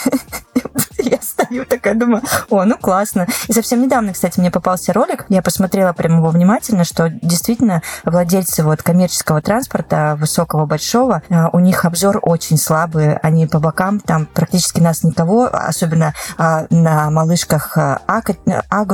Я 0.99 1.19
стою 1.21 1.65
такая, 1.65 1.95
думаю, 1.95 2.23
о, 2.49 2.65
ну 2.65 2.77
классно. 2.79 3.27
И 3.49 3.53
совсем 3.53 3.83
недавно, 3.83 4.13
кстати, 4.13 4.39
мне 4.39 4.51
попался 4.51 4.93
ролик, 4.93 5.25
я 5.29 5.43
посмотрела 5.43 5.93
прямо 5.93 6.19
его 6.19 6.29
внимательно, 6.29 6.85
что 6.85 7.09
действительно 7.11 7.83
владельцы 8.05 8.63
вот 8.63 8.83
коммерческого 8.83 9.43
транспорта, 9.43 10.17
высокого, 10.19 10.65
большого, 10.65 11.23
э, 11.29 11.47
у 11.53 11.59
них 11.59 11.85
обзор 11.85 12.21
очень 12.23 12.57
слабый, 12.57 13.17
они 13.17 13.47
по 13.47 13.59
бокам, 13.59 13.99
там 13.99 14.27
практически 14.27 14.81
нас 14.81 15.03
никого, 15.03 15.49
особенно 15.53 16.15
а, 16.39 16.67
на 16.71 17.11
малышках 17.11 17.77
э, 17.77 17.99
А, 18.07 18.23
а 18.71 18.85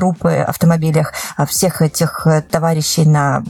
автомобилях, 0.49 1.13
всех 1.47 1.83
этих 1.83 2.27
э, 2.27 2.43
товарищей 2.43 3.05
на 3.05 3.43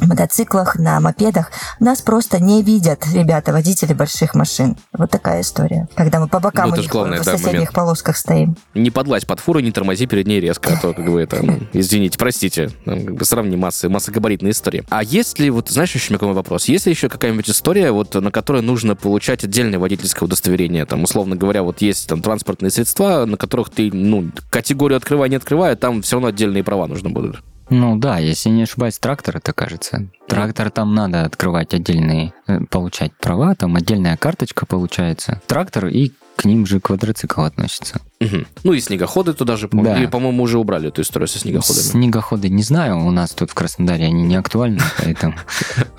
мотоциклах, 0.00 0.76
на 0.76 1.00
мопедах, 1.00 1.50
нас 1.80 2.02
просто 2.02 2.42
не 2.42 2.62
видят 2.62 3.06
ребята, 3.12 3.52
водители 3.52 3.92
больших 3.92 4.34
машин. 4.34 4.76
Вот 4.92 5.10
такая 5.10 5.42
история. 5.42 5.88
Когда 5.94 6.20
мы 6.20 6.28
по 6.28 6.40
бокам 6.40 6.70
ну, 6.70 6.74
у 6.74 6.78
них 6.78 6.90
главное, 6.90 7.20
в 7.20 7.24
соседних 7.24 7.52
момент. 7.52 7.72
полосках 7.72 8.16
стоим. 8.16 8.56
Не 8.74 8.90
подлазь 8.90 9.24
под 9.24 9.40
фуру, 9.40 9.60
не 9.60 9.72
тормози 9.72 10.06
перед 10.06 10.26
ней 10.26 10.40
резко, 10.40 10.74
а 10.74 10.80
то, 10.80 10.92
как 10.92 11.10
бы, 11.10 11.20
это, 11.20 11.42
ну, 11.42 11.60
извините, 11.72 12.18
простите, 12.18 12.70
как 12.84 13.14
бы 13.14 13.24
сравни 13.24 13.56
массы, 13.56 13.88
массогабаритные 13.88 14.52
истории. 14.52 14.84
А 14.90 15.02
есть 15.02 15.38
ли, 15.38 15.50
вот, 15.50 15.68
знаешь, 15.70 15.94
еще 15.94 16.14
какой 16.14 16.32
вопрос, 16.32 16.66
есть 16.66 16.86
ли 16.86 16.92
еще 16.92 17.08
какая-нибудь 17.08 17.48
история, 17.48 17.90
вот, 17.90 18.14
на 18.14 18.30
которой 18.30 18.62
нужно 18.62 18.96
получать 18.96 19.44
отдельное 19.44 19.78
водительское 19.78 20.26
удостоверение, 20.26 20.86
там, 20.86 21.02
условно 21.02 21.36
говоря, 21.36 21.62
вот 21.62 21.82
есть 21.82 22.08
там 22.08 22.22
транспортные 22.22 22.70
средства, 22.70 23.24
на 23.24 23.36
которых 23.36 23.70
ты, 23.70 23.90
ну, 23.92 24.30
категорию 24.50 24.96
открывай, 24.96 25.28
не 25.28 25.36
открывай, 25.36 25.74
там 25.76 26.02
все 26.02 26.16
равно 26.16 26.28
отдельные 26.28 26.64
права 26.64 26.86
нужны 26.86 27.10
будут? 27.10 27.42
Ну 27.70 27.96
да, 27.96 28.18
если 28.18 28.50
не 28.50 28.62
ошибаюсь, 28.62 28.98
трактор 28.98 29.38
это 29.38 29.52
кажется. 29.52 30.06
Трактор 30.28 30.70
там 30.70 30.94
надо 30.94 31.24
открывать 31.24 31.74
отдельные, 31.74 32.32
э, 32.46 32.60
получать 32.70 33.12
права, 33.14 33.54
там 33.54 33.76
отдельная 33.76 34.16
карточка 34.16 34.66
получается. 34.66 35.40
Трактор 35.46 35.86
и 35.86 36.12
к 36.36 36.44
ним 36.44 36.66
же 36.66 36.80
квадроцикл 36.80 37.42
относится. 37.42 38.00
Мгм. 38.20 38.46
Ну 38.64 38.72
и 38.72 38.80
снегоходы 38.80 39.34
туда 39.34 39.56
же, 39.56 39.68
по-моему. 39.68 39.94
Да. 39.94 39.98
Или, 40.00 40.06
по-моему, 40.06 40.42
уже 40.42 40.58
убрали 40.58 40.88
эту 40.88 41.02
историю 41.02 41.28
со 41.28 41.38
снегоходами. 41.38 41.82
Снегоходы 41.82 42.48
не 42.48 42.62
знаю, 42.62 43.04
у 43.04 43.10
нас 43.10 43.30
тут 43.32 43.50
в 43.50 43.54
Краснодаре 43.54 44.06
они 44.06 44.22
не 44.24 44.36
актуальны, 44.36 44.80
поэтому... 44.98 45.34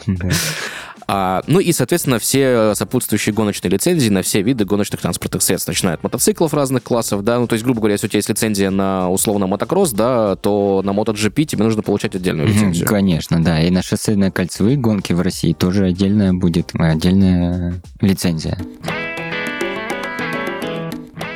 А, 1.07 1.43
ну 1.47 1.59
и, 1.59 1.71
соответственно, 1.71 2.17
все 2.19 2.73
сопутствующие 2.73 3.33
гоночные 3.33 3.71
лицензии 3.71 4.09
на 4.09 4.23
все 4.23 4.41
виды 4.41 4.65
гоночных 4.65 5.01
транспортных 5.01 5.43
средств, 5.43 5.67
начиная 5.67 5.95
от 5.95 6.03
мотоциклов 6.03 6.53
разных 6.53 6.83
классов, 6.83 7.23
да, 7.23 7.39
ну 7.39 7.47
то 7.47 7.53
есть, 7.53 7.63
грубо 7.63 7.79
говоря, 7.79 7.93
если 7.93 8.07
у 8.07 8.09
тебя 8.09 8.17
есть 8.17 8.29
лицензия 8.29 8.71
на 8.71 9.09
условно 9.09 9.45
мотокросс, 9.45 9.91
да, 9.91 10.35
то 10.35 10.81
на 10.83 10.91
MotoGP 10.91 11.43
тебе 11.45 11.63
нужно 11.63 11.83
получать 11.83 12.15
отдельную 12.15 12.47
лицензию. 12.47 12.87
Конечно, 12.87 13.43
да. 13.43 13.61
И 13.61 13.69
на 13.69 13.83
шоссейные 13.83 14.31
кольцевые 14.31 14.77
гонки 14.77 15.13
в 15.13 15.21
России 15.21 15.53
тоже 15.53 15.85
отдельная 15.85 16.33
будет, 16.33 16.71
э, 16.73 16.91
отдельная 16.91 17.81
лицензия. 18.01 18.57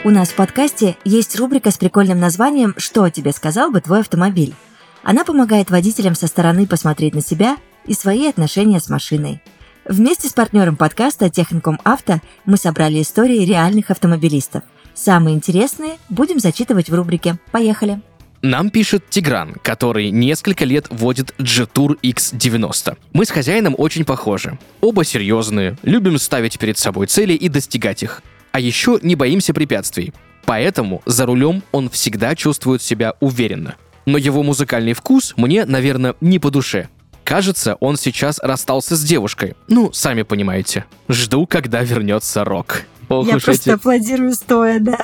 У 0.05 0.11
нас 0.11 0.29
в 0.29 0.35
подкасте 0.35 0.95
есть 1.03 1.37
рубрика 1.37 1.71
с 1.71 1.77
прикольным 1.77 2.19
названием 2.19 2.73
«Что 2.77 3.09
тебе 3.09 3.33
сказал 3.33 3.69
бы 3.69 3.81
твой 3.81 3.99
автомобиль?». 3.99 4.55
Она 5.03 5.25
помогает 5.25 5.69
водителям 5.69 6.15
со 6.15 6.27
стороны 6.27 6.67
посмотреть 6.67 7.13
на 7.13 7.21
себя 7.21 7.57
и 7.85 7.93
свои 7.93 8.27
отношения 8.27 8.79
с 8.79 8.89
машиной. 8.89 9.41
Вместе 9.89 10.27
с 10.27 10.33
партнером 10.33 10.75
подкаста 10.75 11.31
Техником 11.31 11.79
Авто 11.83 12.21
мы 12.45 12.57
собрали 12.57 13.01
истории 13.01 13.43
реальных 13.43 13.89
автомобилистов. 13.89 14.61
Самые 14.93 15.35
интересные 15.35 15.97
будем 16.09 16.37
зачитывать 16.37 16.91
в 16.91 16.93
рубрике. 16.93 17.39
Поехали! 17.51 17.99
Нам 18.43 18.69
пишет 18.69 19.09
Тигран, 19.09 19.55
который 19.63 20.11
несколько 20.11 20.63
лет 20.63 20.85
водит 20.91 21.33
G-Tour 21.39 21.99
X90. 22.03 22.97
Мы 23.13 23.25
с 23.25 23.31
хозяином 23.31 23.73
очень 23.79 24.05
похожи. 24.05 24.59
Оба 24.79 25.03
серьезные, 25.03 25.75
любим 25.81 26.19
ставить 26.19 26.59
перед 26.59 26.77
собой 26.77 27.07
цели 27.07 27.33
и 27.33 27.49
достигать 27.49 28.03
их. 28.03 28.21
А 28.51 28.59
еще 28.59 28.99
не 29.01 29.15
боимся 29.15 29.55
препятствий. 29.55 30.13
Поэтому 30.45 31.01
за 31.07 31.25
рулем 31.25 31.63
он 31.71 31.89
всегда 31.89 32.35
чувствует 32.35 32.83
себя 32.83 33.15
уверенно. 33.21 33.73
Но 34.05 34.19
его 34.19 34.43
музыкальный 34.43 34.93
вкус 34.93 35.33
мне, 35.35 35.65
наверное, 35.65 36.13
не 36.21 36.37
по 36.37 36.51
душе. 36.51 36.89
Кажется, 37.29 37.75
он 37.79 37.95
сейчас 37.95 38.39
расстался 38.39 38.95
с 38.95 39.03
девушкой. 39.03 39.55
Ну, 39.67 39.93
сами 39.93 40.23
понимаете. 40.23 40.85
Жду, 41.07 41.45
когда 41.45 41.83
вернется 41.83 42.43
рок. 42.43 42.81
Ох 43.07 43.27
Я 43.27 43.35
уж 43.35 43.43
просто 43.43 43.69
эти, 43.69 43.75
аплодирую 43.75 44.33
стоя, 44.33 44.79
да. 44.79 44.97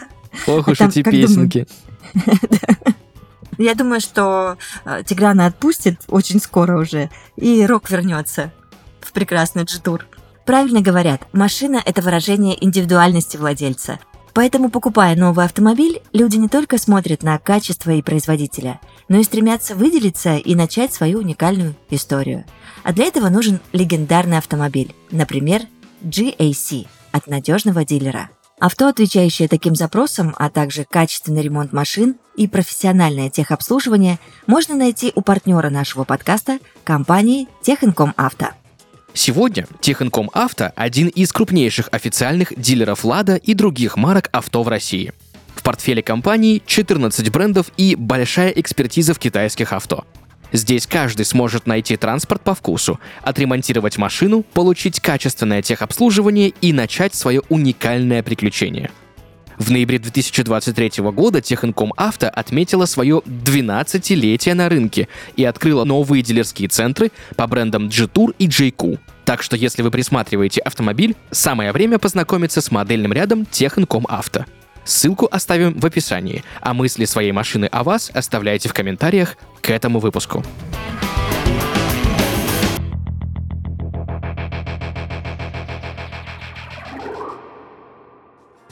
ох 0.48 0.68
а 0.68 0.72
уж 0.72 0.78
там 0.80 0.90
эти 0.90 1.04
песенки. 1.04 1.68
Я 3.60 3.76
думаю, 3.76 4.02
что 4.02 4.58
э, 4.86 5.04
Тиграна 5.06 5.46
отпустит 5.46 6.02
очень 6.08 6.42
скоро 6.42 6.80
уже, 6.80 7.12
и 7.36 7.64
рок 7.64 7.92
вернется 7.92 8.52
в 9.02 9.12
прекрасный 9.12 9.66
джитур. 9.66 10.08
Правильно 10.48 10.82
говорят, 10.82 11.28
машина– 11.32 11.80
это 11.86 12.02
выражение 12.02 12.58
индивидуальности 12.66 13.38
владельца. 13.38 14.00
Поэтому, 14.34 14.72
покупая 14.72 15.16
новый 15.16 15.46
автомобиль, 15.46 16.02
люди 16.12 16.38
не 16.38 16.50
только 16.50 16.80
смотрят 16.80 17.22
на 17.22 17.38
качество 17.38 17.92
и 17.92 18.02
производителя, 18.02 18.82
но 19.08 19.20
и 19.20 19.24
стремятся 19.24 19.76
выделиться 19.76 20.36
и 20.36 20.56
начать 20.56 20.94
свою 20.94 21.20
уникальную 21.20 21.76
историю. 21.90 22.46
А 22.84 22.94
для 22.94 23.06
этого 23.06 23.30
нужен 23.30 23.60
легендарный 23.72 24.38
автомобиль, 24.38 24.96
например, 25.12 25.64
GAC 26.04 26.88
от 27.12 27.28
надежного 27.28 27.86
дилера. 27.86 28.30
Авто, 28.60 28.88
отвечающее 28.88 29.50
таким 29.50 29.76
запросам, 29.76 30.34
а 30.38 30.50
также 30.50 30.86
качественный 30.86 31.42
ремонт 31.42 31.74
машин 31.74 32.16
и 32.38 32.48
профессиональное 32.48 33.30
техобслуживание 33.30 34.18
можно 34.48 34.76
найти 34.76 35.12
у 35.14 35.22
партнера 35.22 35.70
нашего 35.70 36.06
подкаста 36.06 36.60
компании 36.86 37.50
Техинком 37.62 38.14
Авто. 38.16 38.48
Сегодня 39.14 39.68
Техинком 39.82 40.30
Авто– 40.34 40.72
один 40.76 41.08
из 41.08 41.32
крупнейших 41.32 41.90
официальных 41.92 42.54
дилеров 42.58 43.04
«Лада» 43.04 43.36
и 43.36 43.54
других 43.54 43.98
марок 43.98 44.30
авто 44.32 44.62
в 44.62 44.68
России. 44.68 45.14
Портфеле 45.66 46.04
компании 46.04 46.62
14 46.64 47.32
брендов 47.32 47.72
и 47.76 47.96
большая 47.96 48.52
экспертиза 48.52 49.16
в 49.16 49.20
китайских 49.20 49.74
авто. 49.74 50.06
Здесь 50.52 50.86
каждый 50.86 51.26
сможет 51.26 51.66
найти 51.66 51.98
транспорт 51.98 52.44
по 52.44 52.54
вкусу, 52.54 53.00
отремонтировать 53.24 53.98
машину, 53.98 54.44
получить 54.44 55.00
качественное 55.00 55.64
техобслуживание 55.64 56.50
и 56.62 56.72
начать 56.72 57.16
свое 57.16 57.42
уникальное 57.50 58.22
приключение. 58.22 58.92
В 59.58 59.72
ноябре 59.72 59.98
2023 59.98 61.04
года 61.12 61.42
Техинком 61.42 61.94
Авто 61.98 62.30
отметила 62.30 62.86
свое 62.86 63.24
12-летие 63.26 64.54
на 64.54 64.70
рынке 64.70 65.08
и 65.36 65.46
открыла 65.46 65.84
новые 65.84 66.22
дилерские 66.22 66.70
центры 66.70 67.12
по 67.36 67.48
брендам 67.48 67.90
G-Tour 67.90 68.36
и 68.38 68.48
JQ. 68.48 69.00
Так 69.24 69.42
что 69.42 69.56
если 69.56 69.82
вы 69.82 69.90
присматриваете 69.90 70.62
автомобиль, 70.62 71.16
самое 71.32 71.72
время 71.72 71.98
познакомиться 71.98 72.62
с 72.62 72.70
модельным 72.70 73.14
рядом 73.14 73.48
Техинком 73.48 74.06
Авто. 74.08 74.46
Ссылку 74.86 75.28
оставим 75.30 75.80
в 75.80 75.86
описании, 75.86 76.44
а 76.62 76.74
мысли 76.74 77.06
своей 77.06 77.32
машины 77.32 77.66
о 77.66 77.84
вас 77.84 78.12
оставляйте 78.14 78.70
в 78.70 78.74
комментариях 78.74 79.36
к 79.62 79.72
этому 79.72 80.00
выпуску. 80.00 80.44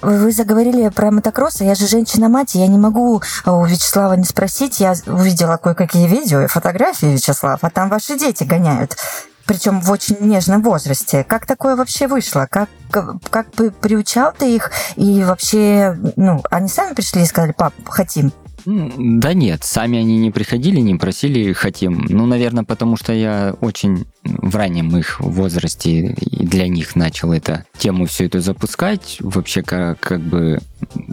Вы 0.03 0.33
заговорили 0.33 0.89
про 0.89 1.11
мотокросс, 1.11 1.61
я 1.61 1.75
же 1.75 1.87
женщина-мать, 1.87 2.55
я 2.55 2.67
не 2.67 2.77
могу 2.77 3.21
а, 3.45 3.53
у 3.53 3.65
Вячеслава 3.65 4.15
не 4.15 4.25
спросить. 4.25 4.81
Я 4.81 4.95
увидела 5.07 5.55
кое-какие 5.55 6.07
видео 6.07 6.41
и 6.41 6.47
фотографии, 6.47 7.05
Вячеслав, 7.05 7.59
а 7.61 7.69
там 7.69 7.87
ваши 7.87 8.19
дети 8.19 8.43
гоняют. 8.43 8.97
Причем 9.45 9.81
в 9.81 9.91
очень 9.91 10.17
нежном 10.21 10.61
возрасте. 10.61 11.23
Как 11.23 11.45
такое 11.45 11.75
вообще 11.75 12.07
вышло? 12.07 12.47
Как, 12.49 12.69
как 12.89 13.51
бы 13.55 13.71
приучал 13.71 14.33
ты 14.37 14.55
их? 14.55 14.71
И 14.95 15.23
вообще, 15.23 15.97
ну, 16.15 16.43
они 16.49 16.69
сами 16.69 16.93
пришли 16.93 17.23
и 17.23 17.25
сказали, 17.25 17.51
пап, 17.51 17.73
хотим. 17.85 18.31
Да 18.65 19.33
нет, 19.33 19.63
сами 19.63 19.99
они 19.99 20.17
не 20.17 20.31
приходили, 20.31 20.79
не 20.79 20.95
просили, 20.95 21.51
хотим. 21.51 22.05
Ну, 22.07 22.25
наверное, 22.25 22.63
потому 22.63 22.95
что 22.95 23.11
я 23.11 23.55
очень 23.59 24.05
в 24.23 24.55
раннем 24.55 24.95
их 24.97 25.19
возрасте 25.19 26.15
для 26.21 26.67
них 26.69 26.95
начал 26.95 27.33
эту 27.33 27.63
тему 27.77 28.05
всю 28.05 28.25
эту 28.25 28.39
запускать. 28.39 29.17
Вообще, 29.19 29.63
как, 29.63 29.99
как 29.99 30.21
бы 30.21 30.59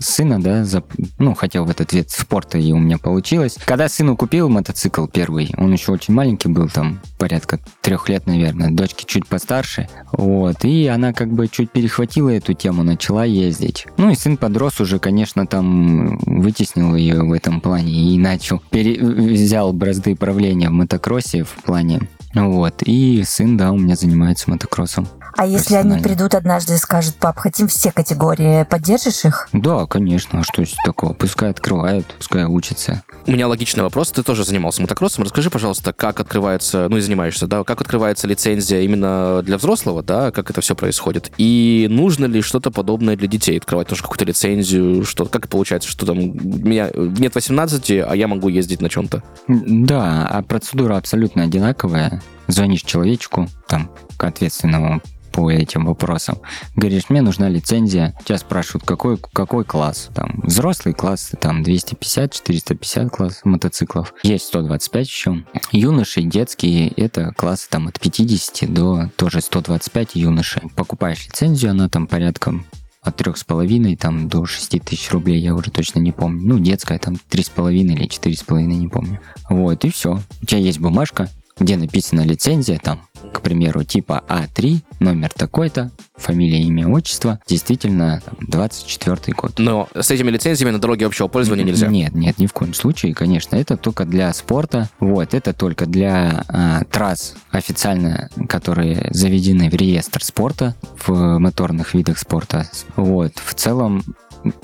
сына, 0.01 0.41
да, 0.41 0.63
зап- 0.63 1.09
ну, 1.19 1.35
хотел 1.35 1.65
в 1.65 1.71
этот 1.71 1.93
вид 1.93 2.11
спорта, 2.11 2.59
и 2.59 2.73
у 2.73 2.79
меня 2.79 2.99
получилось. 2.99 3.57
Когда 3.65 3.89
сыну 3.89 4.17
купил 4.17 4.49
мотоцикл 4.49 5.07
первый, 5.07 5.53
он 5.57 5.73
еще 5.73 5.93
очень 5.93 6.15
маленький 6.15 6.49
был, 6.49 6.69
там, 6.69 7.01
порядка 7.19 7.59
трех 7.81 8.09
лет, 8.09 8.27
наверное, 8.27 8.71
дочке 8.71 9.05
чуть 9.07 9.27
постарше, 9.27 9.89
вот, 10.13 10.65
и 10.65 10.87
она 10.87 11.13
как 11.13 11.33
бы 11.33 11.49
чуть 11.49 11.71
перехватила 11.71 12.31
эту 12.31 12.55
тему, 12.55 12.83
начала 12.83 13.25
ездить. 13.25 13.87
Ну, 13.97 14.11
и 14.11 14.15
сын 14.15 14.37
подрос 14.37 14.81
уже, 14.81 14.99
конечно, 14.99 15.47
там 15.47 16.19
вытеснил 16.19 16.95
ее 16.95 17.23
в 17.23 17.33
этом 17.33 17.61
плане 17.61 17.93
и 18.15 18.19
начал, 18.19 18.63
пере- 18.71 19.01
взял 19.03 19.73
бразды 19.73 20.17
правления 20.17 20.69
в 20.69 20.73
мотокроссе 20.73 21.45
в 21.45 21.55
плане 21.65 22.01
вот, 22.35 22.83
и 22.83 23.23
сын, 23.25 23.57
да, 23.57 23.73
у 23.73 23.79
меня 23.79 23.97
занимается 23.97 24.51
мотокроссом. 24.51 25.09
А 25.37 25.47
если 25.47 25.77
они 25.77 25.99
придут 25.99 26.35
однажды 26.35 26.75
и 26.75 26.77
скажут, 26.77 27.15
пап, 27.17 27.39
хотим 27.39 27.69
все 27.69 27.93
категории, 27.93 28.65
поддержишь 28.65 29.25
их? 29.25 29.49
Да, 29.53 29.87
конечно, 29.87 30.41
а 30.41 30.43
что 30.43 30.65
здесь 30.65 30.77
такого? 30.85 31.13
Пускай 31.13 31.51
открывают, 31.51 32.07
пускай 32.19 32.45
учатся. 32.45 33.03
У 33.27 33.33
меня 33.33 33.49
логичный 33.49 33.83
вопрос. 33.83 34.11
Ты 34.11 34.23
тоже 34.23 34.45
занимался 34.45 34.83
мотокроссом. 34.83 35.25
Расскажи, 35.25 35.51
пожалуйста, 35.51 35.93
как 35.93 36.21
открывается, 36.21 36.89
ну 36.89 36.97
и 36.97 37.01
занимаешься, 37.01 37.47
да, 37.47 37.65
как 37.65 37.81
открывается 37.81 38.27
лицензия 38.27 38.81
именно 38.81 39.43
для 39.43 39.57
взрослого, 39.57 40.03
да, 40.03 40.31
как 40.31 40.51
это 40.51 40.61
все 40.61 40.75
происходит? 40.75 41.31
И 41.39 41.87
нужно 41.91 42.27
ли 42.27 42.43
что-то 42.43 42.71
подобное 42.71 43.17
для 43.17 43.29
детей? 43.29 43.59
Открывать 43.59 43.89
тоже 43.89 44.03
какую-то 44.03 44.25
лицензию? 44.25 45.05
Что, 45.05 45.27
как 45.27 45.49
получается, 45.49 45.89
что 45.89 46.07
там 46.07 46.19
у 46.19 46.23
меня 46.23 46.91
нет 46.95 47.35
18, 47.35 47.91
а 47.91 48.15
я 48.15 48.29
могу 48.29 48.49
ездить 48.49 48.81
на 48.81 48.89
чем-то? 48.89 49.23
Да, 49.49 50.27
а 50.29 50.43
процедура 50.43 50.97
абсолютно 50.97 51.45
одинаковая. 51.45 52.20
Звонишь 52.49 52.83
человечку, 52.83 53.49
там, 53.69 53.91
к 54.17 54.25
ответственному 54.25 55.01
по 55.33 55.51
этим 55.51 55.87
вопросам. 55.87 56.39
Говоришь, 56.77 57.09
мне 57.09 57.23
нужна 57.23 57.49
лицензия. 57.49 58.15
Тебя 58.25 58.39
спрашивают, 58.39 58.85
какой, 58.85 59.17
какой 59.17 59.65
класс. 59.65 60.11
Там, 60.15 60.41
взрослый 60.43 60.95
класс, 60.95 61.33
там, 61.41 61.63
250, 61.63 62.33
450 62.33 63.11
класс 63.11 63.41
мотоциклов. 63.45 64.13
Есть 64.23 64.47
125 64.47 65.07
еще. 65.07 65.45
Юноши, 65.73 66.23
детские, 66.23 66.89
это 66.89 67.33
классы 67.33 67.69
там 67.71 67.89
от 67.89 68.01
50 68.01 68.73
до 68.73 69.11
тоже 69.17 69.41
125 69.41 70.17
юноши. 70.17 70.63
Покупаешь 70.77 71.27
лицензию, 71.27 71.73
она 71.73 71.89
там 71.89 72.07
порядком 72.07 72.67
от 73.03 73.17
трех 73.17 73.39
с 73.39 73.45
половиной 73.45 73.97
там 73.97 74.29
до 74.29 74.45
6 74.45 74.81
тысяч 74.85 75.11
рублей, 75.11 75.41
я 75.41 75.55
уже 75.55 75.71
точно 75.71 76.01
не 76.01 76.13
помню. 76.13 76.43
Ну, 76.45 76.59
детская 76.59 76.99
там 76.99 77.17
три 77.29 77.43
с 77.43 77.49
половиной 77.49 77.95
или 77.95 78.07
четыре 78.07 78.37
с 78.37 78.43
половиной, 78.43 78.77
не 78.77 78.89
помню. 78.89 79.21
Вот, 79.49 79.85
и 79.85 79.91
все. 79.91 80.21
У 80.43 80.47
тебя 80.47 80.61
есть 80.61 80.81
бумажка, 80.81 81.31
где 81.61 81.77
написана 81.77 82.23
лицензия, 82.23 82.81
там, 82.83 83.03
к 83.33 83.43
примеру, 83.43 83.85
типа 83.85 84.25
А3, 84.29 84.81
номер 84.99 85.31
такой-то, 85.33 85.93
фамилия, 86.17 86.63
имя, 86.63 86.89
отчество. 86.89 87.39
Действительно, 87.47 88.23
24 88.41 89.35
год. 89.37 89.59
Но 89.59 89.89
с 89.95 90.11
этими 90.11 90.31
лицензиями 90.31 90.73
на 90.73 90.79
дороге 90.79 91.07
общего 91.07 91.29
пользования 91.29 91.65
нельзя? 91.65 91.87
Нет, 91.87 92.15
нет, 92.15 92.39
ни 92.39 92.47
в 92.47 92.53
коем 92.53 92.75
случае, 92.75 93.15
конечно. 93.15 93.57
Это 93.57 93.77
только 93.77 94.05
для 94.05 94.33
спорта. 94.33 94.89
Вот, 94.99 95.35
это 95.35 95.53
только 95.53 95.87
для 95.87 96.45
а, 96.49 96.85
трасс 96.85 97.35
официально, 97.51 98.31
которые 98.49 99.09
заведены 99.11 99.71
в 99.71 99.75
реестр 99.75 100.25
спорта, 100.25 100.75
в 101.07 101.39
моторных 101.39 101.95
видах 101.95 102.19
спорта. 102.19 102.69
Вот, 102.97 103.33
в 103.37 103.55
целом 103.55 104.03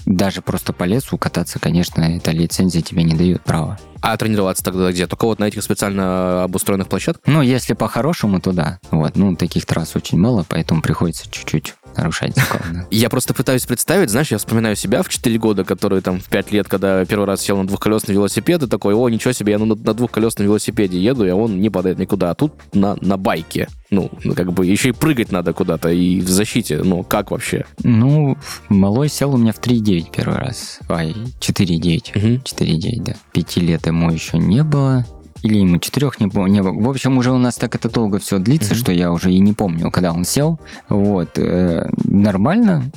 даже 0.04 0.42
просто 0.42 0.72
по 0.72 0.84
лесу 0.84 1.18
кататься, 1.18 1.58
конечно, 1.58 2.02
эта 2.02 2.30
лицензия 2.30 2.82
тебе 2.82 3.02
не 3.02 3.14
дает 3.14 3.42
права. 3.42 3.78
А 4.00 4.16
тренироваться 4.16 4.62
тогда 4.62 4.90
где? 4.90 5.06
Только 5.06 5.24
вот 5.24 5.38
на 5.38 5.44
этих 5.44 5.62
специально 5.62 6.44
обустроенных 6.44 6.88
площадках? 6.88 7.22
Ну, 7.26 7.42
если 7.42 7.74
по-хорошему, 7.74 8.40
то 8.40 8.52
да. 8.52 8.78
Вот, 8.90 9.16
ну, 9.16 9.34
таких 9.36 9.66
трасс 9.66 9.96
очень 9.96 10.18
мало, 10.18 10.44
поэтому 10.48 10.82
приходится 10.82 11.30
чуть-чуть 11.30 11.74
нарушать 11.96 12.34
закон. 12.34 12.86
Я 12.90 13.08
просто 13.08 13.34
пытаюсь 13.34 13.66
представить, 13.66 14.10
знаешь, 14.10 14.30
я 14.30 14.38
вспоминаю 14.38 14.76
себя 14.76 15.02
в 15.02 15.08
4 15.08 15.38
года, 15.38 15.64
которые 15.64 16.02
там 16.02 16.20
в 16.20 16.24
5 16.24 16.52
лет, 16.52 16.68
когда 16.68 17.04
первый 17.04 17.26
раз 17.26 17.40
сел 17.42 17.56
на 17.56 17.66
двухколесный 17.66 18.14
велосипед, 18.14 18.62
и 18.62 18.66
такой, 18.66 18.94
о, 18.94 19.08
ничего 19.08 19.32
себе, 19.32 19.52
я 19.52 19.58
на, 19.58 19.66
на 19.66 19.94
двухколесном 19.94 20.46
велосипеде 20.46 21.00
еду, 21.00 21.26
и 21.26 21.30
он 21.30 21.60
не 21.60 21.70
падает 21.70 21.98
никуда, 21.98 22.30
а 22.30 22.34
тут 22.34 22.52
на, 22.72 22.96
на 23.00 23.16
байке. 23.16 23.68
Ну, 23.90 24.10
как 24.34 24.52
бы 24.52 24.66
еще 24.66 24.88
и 24.88 24.92
прыгать 24.92 25.30
надо 25.30 25.52
куда-то, 25.52 25.90
и 25.90 26.20
в 26.20 26.28
защите, 26.28 26.82
ну, 26.82 27.04
как 27.04 27.30
вообще? 27.30 27.64
Ну, 27.82 28.36
малой 28.68 29.08
сел 29.08 29.34
у 29.34 29.36
меня 29.36 29.52
в 29.52 29.60
3,9 29.60 30.06
первый 30.14 30.38
раз. 30.38 30.80
Ай, 30.88 31.14
4,9. 31.40 32.16
Угу. 32.16 32.42
4,9, 32.42 33.02
да. 33.02 33.14
Пяти 33.32 33.60
лет 33.60 33.86
ему 33.86 34.10
еще 34.10 34.38
не 34.38 34.62
было 34.62 35.04
или 35.42 35.58
ему 35.58 35.78
четырех 35.78 36.20
не, 36.20 36.26
было. 36.26 36.46
В 36.72 36.88
общем, 36.88 37.18
уже 37.18 37.32
у 37.32 37.38
нас 37.38 37.56
так 37.56 37.74
это 37.74 37.88
долго 37.88 38.18
все 38.18 38.38
длится, 38.38 38.74
mm-hmm. 38.74 38.78
что 38.78 38.92
я 38.92 39.12
уже 39.12 39.32
и 39.32 39.38
не 39.38 39.52
помню, 39.52 39.90
когда 39.90 40.12
он 40.12 40.24
сел. 40.24 40.58
Вот. 40.88 41.38
Э, 41.38 41.88
нормально. 42.04 42.90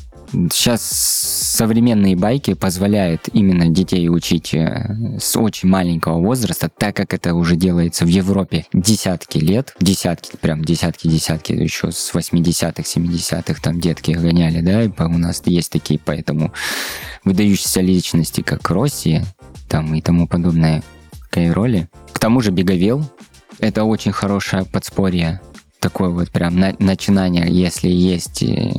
Сейчас 0.51 0.83
современные 0.83 2.15
байки 2.15 2.53
позволяют 2.53 3.29
именно 3.33 3.67
детей 3.67 4.09
учить 4.09 4.53
э, 4.53 5.17
с 5.19 5.35
очень 5.35 5.69
маленького 5.69 6.19
возраста, 6.19 6.69
так 6.69 6.95
как 6.95 7.13
это 7.13 7.33
уже 7.33 7.55
делается 7.55 8.05
в 8.05 8.09
Европе 8.09 8.65
десятки 8.71 9.39
лет, 9.39 9.75
десятки, 9.79 10.37
прям 10.37 10.63
десятки-десятки, 10.63 11.53
еще 11.53 11.91
с 11.91 12.13
80-х, 12.13 12.83
70-х 12.83 13.59
там 13.61 13.79
детки 13.79 14.11
гоняли, 14.11 14.61
да, 14.61 14.83
и 14.83 14.91
у 14.99 15.17
нас 15.17 15.41
есть 15.45 15.71
такие, 15.71 15.99
поэтому 16.03 16.53
выдающиеся 17.25 17.81
личности, 17.81 18.41
как 18.41 18.69
Россия, 18.69 19.25
там 19.67 19.95
и 19.95 20.01
тому 20.01 20.27
подобное, 20.27 20.83
Кайроли. 21.29 21.89
К 22.19 22.21
тому 22.21 22.41
же 22.41 22.51
Беговел— 22.51 23.09
это 23.59 23.85
очень 23.85 24.11
хорошее 24.11 24.65
подспорье 24.65 25.39
такое 25.79 26.09
вот 26.09 26.29
прям 26.31 26.59
на, 26.59 26.75
начинание, 26.77 27.47
если 27.49 27.87
есть 27.87 28.43
э, 28.43 28.73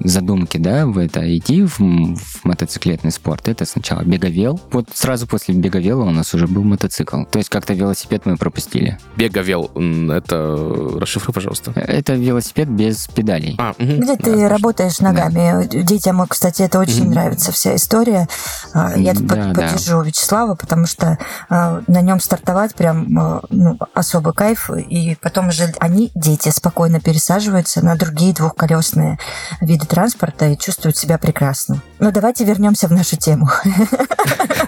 задумки, 0.00 0.58
да, 0.58 0.86
в 0.86 0.98
это 0.98 1.36
идти 1.36 1.62
в, 1.62 1.78
в 1.78 2.44
мотоциклетный 2.44 3.10
спорт, 3.10 3.48
это 3.48 3.64
сначала 3.64 4.02
беговел. 4.02 4.60
Вот 4.70 4.88
сразу 4.94 5.26
после 5.26 5.54
беговела 5.54 6.02
у 6.02 6.10
нас 6.10 6.34
уже 6.34 6.46
был 6.46 6.62
мотоцикл. 6.62 7.24
То 7.24 7.38
есть 7.38 7.48
как-то 7.48 7.74
велосипед 7.74 8.26
мы 8.26 8.36
пропустили. 8.36 8.98
Беговел, 9.16 9.70
это 10.10 10.56
расшифруй, 11.00 11.34
пожалуйста. 11.34 11.72
Это 11.74 12.14
велосипед 12.14 12.68
без 12.68 13.06
педалей. 13.08 13.56
А, 13.58 13.74
угу. 13.78 13.92
Где 14.02 14.16
ты 14.16 14.36
да, 14.36 14.48
работаешь 14.48 15.00
ногами? 15.00 15.66
Да. 15.66 15.82
Детям, 15.82 16.24
кстати, 16.28 16.62
это 16.62 16.78
очень 16.78 17.02
угу. 17.02 17.10
нравится 17.10 17.52
вся 17.52 17.76
история. 17.76 18.28
А, 18.72 18.96
я 18.96 19.14
тут 19.14 19.26
да, 19.26 19.52
поддержу 19.54 19.98
да. 19.98 20.04
Вячеслава, 20.04 20.54
потому 20.54 20.86
что 20.86 21.18
а, 21.48 21.82
на 21.86 22.00
нем 22.02 22.20
стартовать 22.20 22.74
прям 22.74 23.18
а, 23.18 23.42
ну, 23.50 23.78
особый 23.94 24.32
кайф, 24.32 24.70
и 24.70 25.16
потом 25.20 25.48
уже 25.48 25.72
они, 25.80 26.10
дети, 26.14 26.50
спокойно 26.50 27.00
пересаживаются 27.00 27.84
на 27.84 27.96
другие 27.96 28.32
двухколесные 28.32 29.18
виды 29.60 29.87
транспорта 29.88 30.48
и 30.48 30.58
чувствуют 30.58 30.96
себя 30.96 31.18
прекрасно. 31.18 31.82
Но 31.98 32.12
давайте 32.12 32.44
вернемся 32.44 32.86
в 32.88 32.92
нашу 32.92 33.16
тему. 33.16 33.48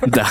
Да. 0.06 0.26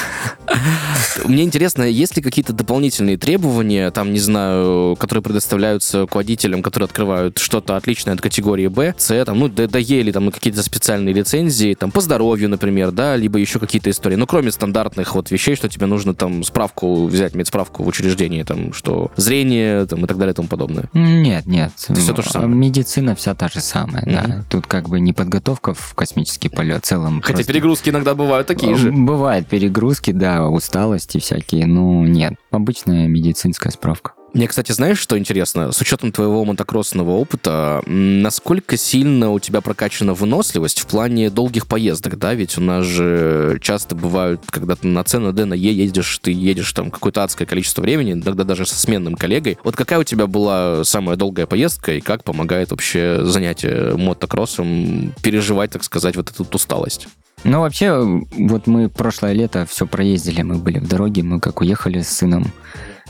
Мне 1.26 1.44
интересно, 1.44 1.84
есть 1.84 2.16
ли 2.16 2.24
какие-то 2.24 2.54
дополнительные 2.54 3.18
требования, 3.18 3.92
там, 3.92 4.14
не 4.14 4.20
знаю, 4.20 4.96
которые 5.00 5.22
предоставляются 5.22 6.08
к 6.08 6.16
водителям, 6.16 6.64
которые 6.64 6.86
открывают 6.86 7.38
что-то 7.38 7.76
отличное 7.76 8.16
от 8.16 8.22
категории 8.22 8.68
Б, 8.68 8.96
С, 8.98 9.26
там, 9.26 9.40
ну, 9.40 9.48
ДЕ 9.48 10.00
или 10.00 10.12
там 10.12 10.32
какие-то 10.32 10.64
специальные 10.64 11.14
лицензии, 11.14 11.76
там, 11.76 11.92
по 11.92 12.02
здоровью, 12.02 12.50
например, 12.50 12.92
да, 12.92 13.16
либо 13.16 13.38
еще 13.38 13.60
какие-то 13.60 13.90
истории. 13.90 14.16
Ну, 14.16 14.26
кроме 14.26 14.52
стандартных 14.52 15.14
вот 15.14 15.30
вещей, 15.30 15.56
что 15.56 15.70
тебе 15.70 15.86
нужно 15.86 16.16
там 16.16 16.44
справку 16.44 17.06
взять, 17.06 17.36
медсправку 17.36 17.84
в 17.84 17.88
учреждении, 17.88 18.44
там, 18.44 18.74
что 18.74 19.12
зрение, 19.18 19.86
там, 19.86 20.06
и 20.06 20.08
так 20.08 20.18
далее 20.18 20.34
и 20.34 20.36
тому 20.36 20.48
подобное. 20.48 20.86
Нет, 20.94 21.46
нет. 21.46 21.72
Все 21.76 22.14
то 22.14 22.22
же 22.22 22.30
самое. 22.30 22.56
Медицина 22.56 23.16
вся 23.16 23.36
та 23.36 23.50
же 23.50 23.62
самая, 23.62 24.04
да. 24.06 24.44
Тут 24.50 24.68
как 24.68 24.79
бы 24.88 25.00
не 25.00 25.14
подготовка 25.14 25.74
в 25.74 25.94
космический 25.96 26.50
полет 26.50 26.86
в 26.86 26.88
целом. 26.88 27.22
Хотя 27.22 27.38
просто... 27.38 27.52
перегрузки 27.52 27.90
иногда 27.90 28.16
бывают 28.16 28.48
такие 28.48 28.76
же. 28.76 28.92
Бывают 28.92 29.48
перегрузки, 29.48 30.12
да, 30.12 30.48
усталости 30.48 31.18
всякие, 31.18 31.66
ну 31.66 32.06
нет. 32.06 32.36
Обычная 32.52 33.08
медицинская 33.08 33.72
справка. 33.72 34.14
Мне, 34.34 34.48
кстати, 34.48 34.72
знаешь, 34.72 35.00
что 35.00 35.18
интересно? 35.18 35.72
С 35.72 35.82
учетом 35.82 36.12
твоего 36.12 36.46
мотокроссного 36.46 37.12
опыта, 37.12 37.82
насколько 37.88 38.78
сильно 38.78 39.32
у 39.32 39.40
тебя 39.40 39.60
прокачана 39.62 40.14
выносливость 40.14 40.82
в 40.82 40.86
плане 40.86 41.32
долгих 41.32 41.66
поездок, 41.66 42.18
да? 42.20 42.36
Ведь 42.36 42.58
у 42.58 42.62
нас 42.62 42.86
же 42.86 43.58
часто 43.62 43.96
бывают, 43.96 44.42
когда 44.52 44.76
ты 44.76 44.88
на 44.88 45.04
С, 45.04 45.18
на 45.18 45.34
Д, 45.34 45.46
на 45.46 45.56
Е 45.56 45.74
едешь, 45.74 46.20
ты 46.20 46.32
едешь 46.32 46.72
там 46.74 46.92
какое-то 46.92 47.24
адское 47.24 47.48
количество 47.48 47.82
времени, 47.82 48.14
иногда 48.14 48.44
даже 48.44 48.68
со 48.68 48.76
сменным 48.76 49.16
коллегой. 49.16 49.58
Вот 49.64 49.76
какая 49.76 50.00
у 50.00 50.04
тебя 50.04 50.28
была 50.28 50.84
самая 50.84 51.18
долгая 51.18 51.48
поездка 51.48 51.94
и 51.94 52.02
как 52.02 52.24
помогает 52.24 52.70
вообще 52.70 53.22
занятие 53.24 53.96
мотокроссом 53.98 55.12
переживать, 55.24 55.72
так 55.72 55.84
сказать, 55.84 56.16
вот 56.16 56.30
эту 56.30 56.46
усталость? 56.54 57.08
Ну, 57.44 57.62
вообще, 57.62 57.98
вот 58.32 58.68
мы 58.68 58.90
прошлое 58.90 59.34
лето 59.34 59.66
все 59.68 59.88
проездили, 59.88 60.44
мы 60.44 60.56
были 60.56 60.78
в 60.78 60.88
дороге, 60.88 61.24
мы 61.24 61.40
как 61.40 61.62
уехали 61.62 62.02
с 62.02 62.10
сыном 62.10 62.52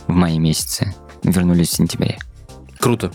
в 0.08 0.13
мае 0.13 0.39
месяце 0.39 0.93
вернулись 1.23 1.69
в 1.69 1.75
сентябре. 1.75 2.17
Круто. 2.79 3.12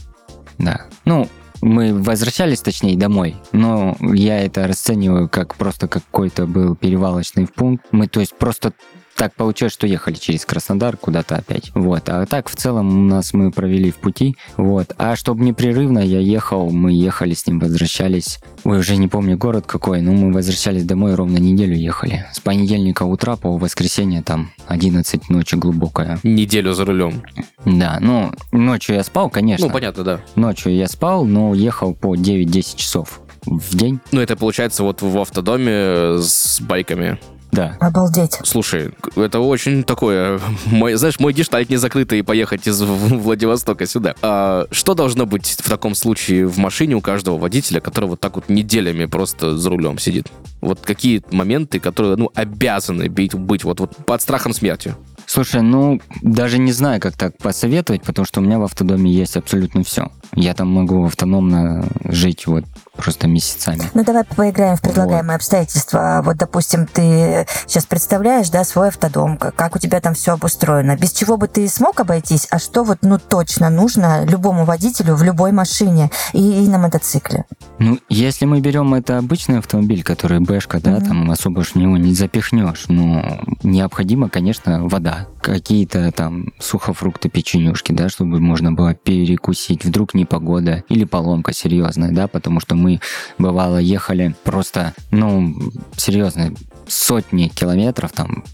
Да. 0.58 0.86
Ну, 1.04 1.28
мы 1.60 1.94
возвращались, 1.94 2.60
точнее, 2.60 2.96
домой, 2.96 3.36
но 3.52 3.96
я 4.00 4.40
это 4.40 4.66
расцениваю 4.66 5.28
как 5.28 5.54
просто 5.56 5.88
какой-то 5.88 6.46
был 6.46 6.76
перевалочный 6.76 7.46
пункт. 7.46 7.86
Мы, 7.90 8.06
то 8.06 8.20
есть, 8.20 8.36
просто 8.36 8.74
так 9.14 9.34
получилось, 9.34 9.72
что 9.72 9.86
ехали 9.86 10.14
через 10.14 10.44
Краснодар 10.44 10.96
куда-то 10.96 11.36
опять. 11.36 11.70
Вот. 11.74 12.08
А 12.08 12.26
так 12.26 12.48
в 12.48 12.56
целом 12.56 12.88
у 12.88 13.08
нас 13.08 13.32
мы 13.32 13.50
провели 13.50 13.90
в 13.90 13.96
пути. 13.96 14.36
Вот. 14.56 14.94
А 14.98 15.16
чтобы 15.16 15.44
непрерывно 15.44 15.98
я 15.98 16.20
ехал, 16.20 16.70
мы 16.70 16.92
ехали 16.92 17.34
с 17.34 17.46
ним, 17.46 17.58
возвращались. 17.60 18.40
Ой, 18.64 18.78
уже 18.78 18.96
не 18.96 19.08
помню 19.08 19.36
город 19.36 19.64
какой, 19.66 20.00
но 20.00 20.12
мы 20.12 20.32
возвращались 20.32 20.84
домой 20.84 21.14
ровно 21.14 21.38
неделю 21.38 21.76
ехали. 21.76 22.26
С 22.32 22.40
понедельника 22.40 23.04
утра 23.04 23.36
по 23.36 23.56
воскресенье 23.56 24.22
там 24.22 24.50
11 24.66 25.28
ночи 25.30 25.54
глубокая. 25.56 26.18
Неделю 26.22 26.74
за 26.74 26.84
рулем. 26.84 27.22
Да, 27.64 27.98
ну 28.00 28.32
ночью 28.52 28.96
я 28.96 29.04
спал, 29.04 29.30
конечно. 29.30 29.66
Ну, 29.66 29.72
понятно, 29.72 30.04
да. 30.04 30.20
Ночью 30.34 30.74
я 30.74 30.88
спал, 30.88 31.24
но 31.24 31.54
ехал 31.54 31.94
по 31.94 32.16
9-10 32.16 32.76
часов 32.76 33.20
в 33.46 33.76
день. 33.76 34.00
Ну, 34.12 34.20
это 34.20 34.36
получается 34.36 34.82
вот 34.82 35.02
в 35.02 35.18
автодоме 35.18 36.18
с 36.18 36.60
байками. 36.60 37.18
Да. 37.54 37.76
Обалдеть. 37.80 38.40
Слушай, 38.42 38.90
это 39.14 39.38
очень 39.38 39.84
такое, 39.84 40.40
мой, 40.66 40.94
знаешь, 40.94 41.20
мой 41.20 41.32
гештальт 41.32 41.70
не 41.70 41.76
закрытый 41.76 42.24
поехать 42.24 42.66
из 42.66 42.82
Владивостока 42.82 43.86
сюда. 43.86 44.14
А 44.22 44.66
что 44.70 44.94
должно 44.94 45.24
быть 45.24 45.46
в 45.46 45.68
таком 45.68 45.94
случае 45.94 46.46
в 46.46 46.58
машине 46.58 46.96
у 46.96 47.00
каждого 47.00 47.38
водителя, 47.38 47.80
который 47.80 48.08
вот 48.08 48.20
так 48.20 48.34
вот 48.34 48.48
неделями 48.48 49.04
просто 49.04 49.56
за 49.56 49.70
рулем 49.70 49.98
сидит? 49.98 50.28
Вот 50.60 50.80
какие 50.80 51.22
моменты, 51.30 51.78
которые, 51.78 52.16
ну, 52.16 52.30
обязаны 52.34 53.08
быть, 53.08 53.34
быть 53.34 53.64
вот, 53.64 53.80
вот 53.80 53.96
под 54.04 54.20
страхом 54.20 54.52
смерти? 54.52 54.94
Слушай, 55.26 55.62
ну, 55.62 56.00
даже 56.22 56.58
не 56.58 56.72
знаю, 56.72 57.00
как 57.00 57.16
так 57.16 57.38
посоветовать, 57.38 58.02
потому 58.02 58.26
что 58.26 58.40
у 58.40 58.42
меня 58.44 58.58
в 58.58 58.64
автодоме 58.64 59.10
есть 59.10 59.36
абсолютно 59.36 59.84
все. 59.84 60.10
Я 60.34 60.54
там 60.54 60.68
могу 60.68 61.06
автономно 61.06 61.86
жить 62.04 62.46
вот 62.46 62.64
просто 62.96 63.26
месяцами. 63.26 63.82
Ну, 63.94 64.04
давай 64.04 64.24
поиграем 64.24 64.76
в 64.76 64.82
предлагаемые 64.82 65.36
вот. 65.36 65.36
обстоятельства. 65.36 66.22
Вот, 66.24 66.36
допустим, 66.36 66.86
ты 66.86 67.46
сейчас 67.66 67.86
представляешь, 67.86 68.50
да, 68.50 68.64
свой 68.64 68.88
автодом, 68.88 69.36
как 69.36 69.76
у 69.76 69.78
тебя 69.78 70.00
там 70.00 70.14
все 70.14 70.32
обустроено. 70.32 70.96
Без 70.96 71.12
чего 71.12 71.36
бы 71.36 71.48
ты 71.48 71.68
смог 71.68 72.00
обойтись, 72.00 72.46
а 72.50 72.58
что 72.58 72.84
вот, 72.84 72.98
ну, 73.02 73.18
точно 73.18 73.70
нужно 73.70 74.24
любому 74.24 74.64
водителю 74.64 75.14
в 75.14 75.22
любой 75.22 75.52
машине 75.52 76.10
и, 76.32 76.64
и 76.64 76.68
на 76.68 76.78
мотоцикле? 76.78 77.44
Ну, 77.78 77.98
если 78.08 78.44
мы 78.44 78.60
берем 78.60 78.94
это 78.94 79.18
обычный 79.18 79.58
автомобиль, 79.58 80.02
который 80.02 80.40
бэшка, 80.40 80.80
да, 80.80 80.92
mm-hmm. 80.92 81.08
там 81.08 81.30
особо 81.30 81.64
ж 81.64 81.68
в 81.68 81.76
него 81.76 81.96
не 81.96 82.14
запихнешь, 82.14 82.84
но 82.88 83.40
необходимо, 83.62 84.28
конечно, 84.28 84.86
вода. 84.86 85.26
Какие-то 85.42 86.10
там 86.12 86.52
сухофрукты, 86.60 87.28
печенюшки, 87.28 87.92
да, 87.92 88.08
чтобы 88.08 88.40
можно 88.40 88.72
было 88.72 88.94
перекусить. 88.94 89.84
Вдруг 89.84 90.14
непогода 90.14 90.84
или 90.88 91.04
поломка 91.04 91.52
серьезная, 91.52 92.12
да, 92.12 92.28
потому 92.28 92.60
что 92.60 92.74
мы, 92.84 93.00
бывало, 93.38 93.78
ехали 93.78 94.34
просто, 94.44 94.92
ну, 95.10 95.54
серьезно, 95.96 96.52
сотни 96.86 97.48
километров 97.48 98.12
там 98.12 98.44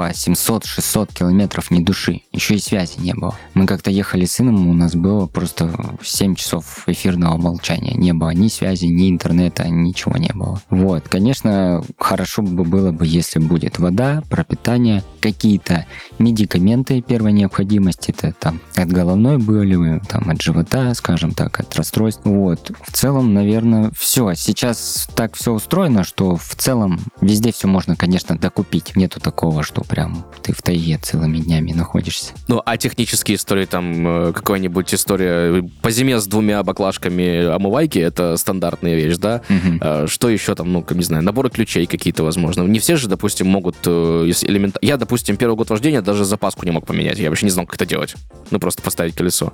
по 0.00 0.12
700-600 0.12 1.12
километров 1.12 1.70
ни 1.70 1.84
души. 1.84 2.22
Еще 2.32 2.54
и 2.54 2.58
связи 2.58 2.98
не 2.98 3.12
было. 3.12 3.36
Мы 3.52 3.66
как-то 3.66 3.90
ехали 3.90 4.24
с 4.24 4.32
сыном, 4.32 4.66
у 4.68 4.72
нас 4.72 4.94
было 4.94 5.26
просто 5.26 5.70
7 6.02 6.36
часов 6.36 6.84
эфирного 6.86 7.36
молчания. 7.36 7.92
Не 7.94 8.14
было 8.14 8.30
ни 8.30 8.48
связи, 8.48 8.86
ни 8.86 9.10
интернета, 9.10 9.68
ничего 9.68 10.16
не 10.16 10.30
было. 10.32 10.62
Вот, 10.70 11.06
конечно, 11.06 11.84
хорошо 11.98 12.40
бы 12.40 12.64
было 12.64 12.92
бы, 12.92 13.06
если 13.06 13.40
будет 13.40 13.78
вода, 13.78 14.22
пропитание, 14.30 15.02
какие-то 15.20 15.84
медикаменты 16.18 17.02
первой 17.02 17.32
необходимости, 17.32 18.14
это 18.16 18.32
там 18.32 18.60
от 18.76 18.88
головной 18.88 19.36
боли, 19.36 20.00
там 20.08 20.30
от 20.30 20.40
живота, 20.40 20.94
скажем 20.94 21.32
так, 21.32 21.60
от 21.60 21.76
расстройств. 21.76 22.22
Вот. 22.24 22.72
В 22.80 22.92
целом, 22.92 23.34
наверное, 23.34 23.90
все. 23.94 24.32
Сейчас 24.34 25.10
так 25.14 25.34
все 25.34 25.52
устроено, 25.52 26.04
что 26.04 26.36
в 26.36 26.54
целом 26.56 27.00
везде 27.20 27.52
все 27.52 27.68
можно, 27.68 27.96
конечно, 27.96 28.38
докупить. 28.38 28.96
Нету 28.96 29.20
такого, 29.20 29.62
что 29.62 29.82
прям 29.90 30.24
ты 30.42 30.52
в 30.52 30.62
тайге 30.62 30.98
целыми 30.98 31.38
днями 31.38 31.72
находишься. 31.72 32.32
Ну, 32.46 32.62
а 32.64 32.76
технические 32.76 33.36
истории, 33.36 33.66
там, 33.66 34.28
э, 34.28 34.32
какая-нибудь 34.32 34.94
история 34.94 35.68
по 35.82 35.90
зиме 35.90 36.20
с 36.20 36.26
двумя 36.26 36.62
баклажками 36.62 37.46
омывайки, 37.46 37.98
это 37.98 38.36
стандартная 38.36 38.94
вещь, 38.94 39.16
да? 39.16 39.42
Угу. 39.48 40.06
Что 40.08 40.28
еще 40.28 40.54
там, 40.54 40.72
ну, 40.72 40.86
не 40.90 41.02
знаю, 41.02 41.24
наборы 41.24 41.50
ключей 41.50 41.86
какие-то, 41.86 42.22
возможно. 42.22 42.62
Не 42.62 42.78
все 42.78 42.96
же, 42.96 43.08
допустим, 43.08 43.48
могут, 43.48 43.76
э, 43.84 44.30
элемент... 44.42 44.76
Я, 44.80 44.96
допустим, 44.96 45.36
первый 45.36 45.56
год 45.56 45.70
вождения 45.70 46.02
даже 46.02 46.24
запаску 46.24 46.64
не 46.64 46.70
мог 46.70 46.86
поменять. 46.86 47.18
Я 47.18 47.28
вообще 47.28 47.46
не 47.46 47.50
знал, 47.50 47.66
как 47.66 47.74
это 47.74 47.86
делать. 47.86 48.14
Ну, 48.50 48.60
просто 48.60 48.82
поставить 48.82 49.16
колесо. 49.16 49.52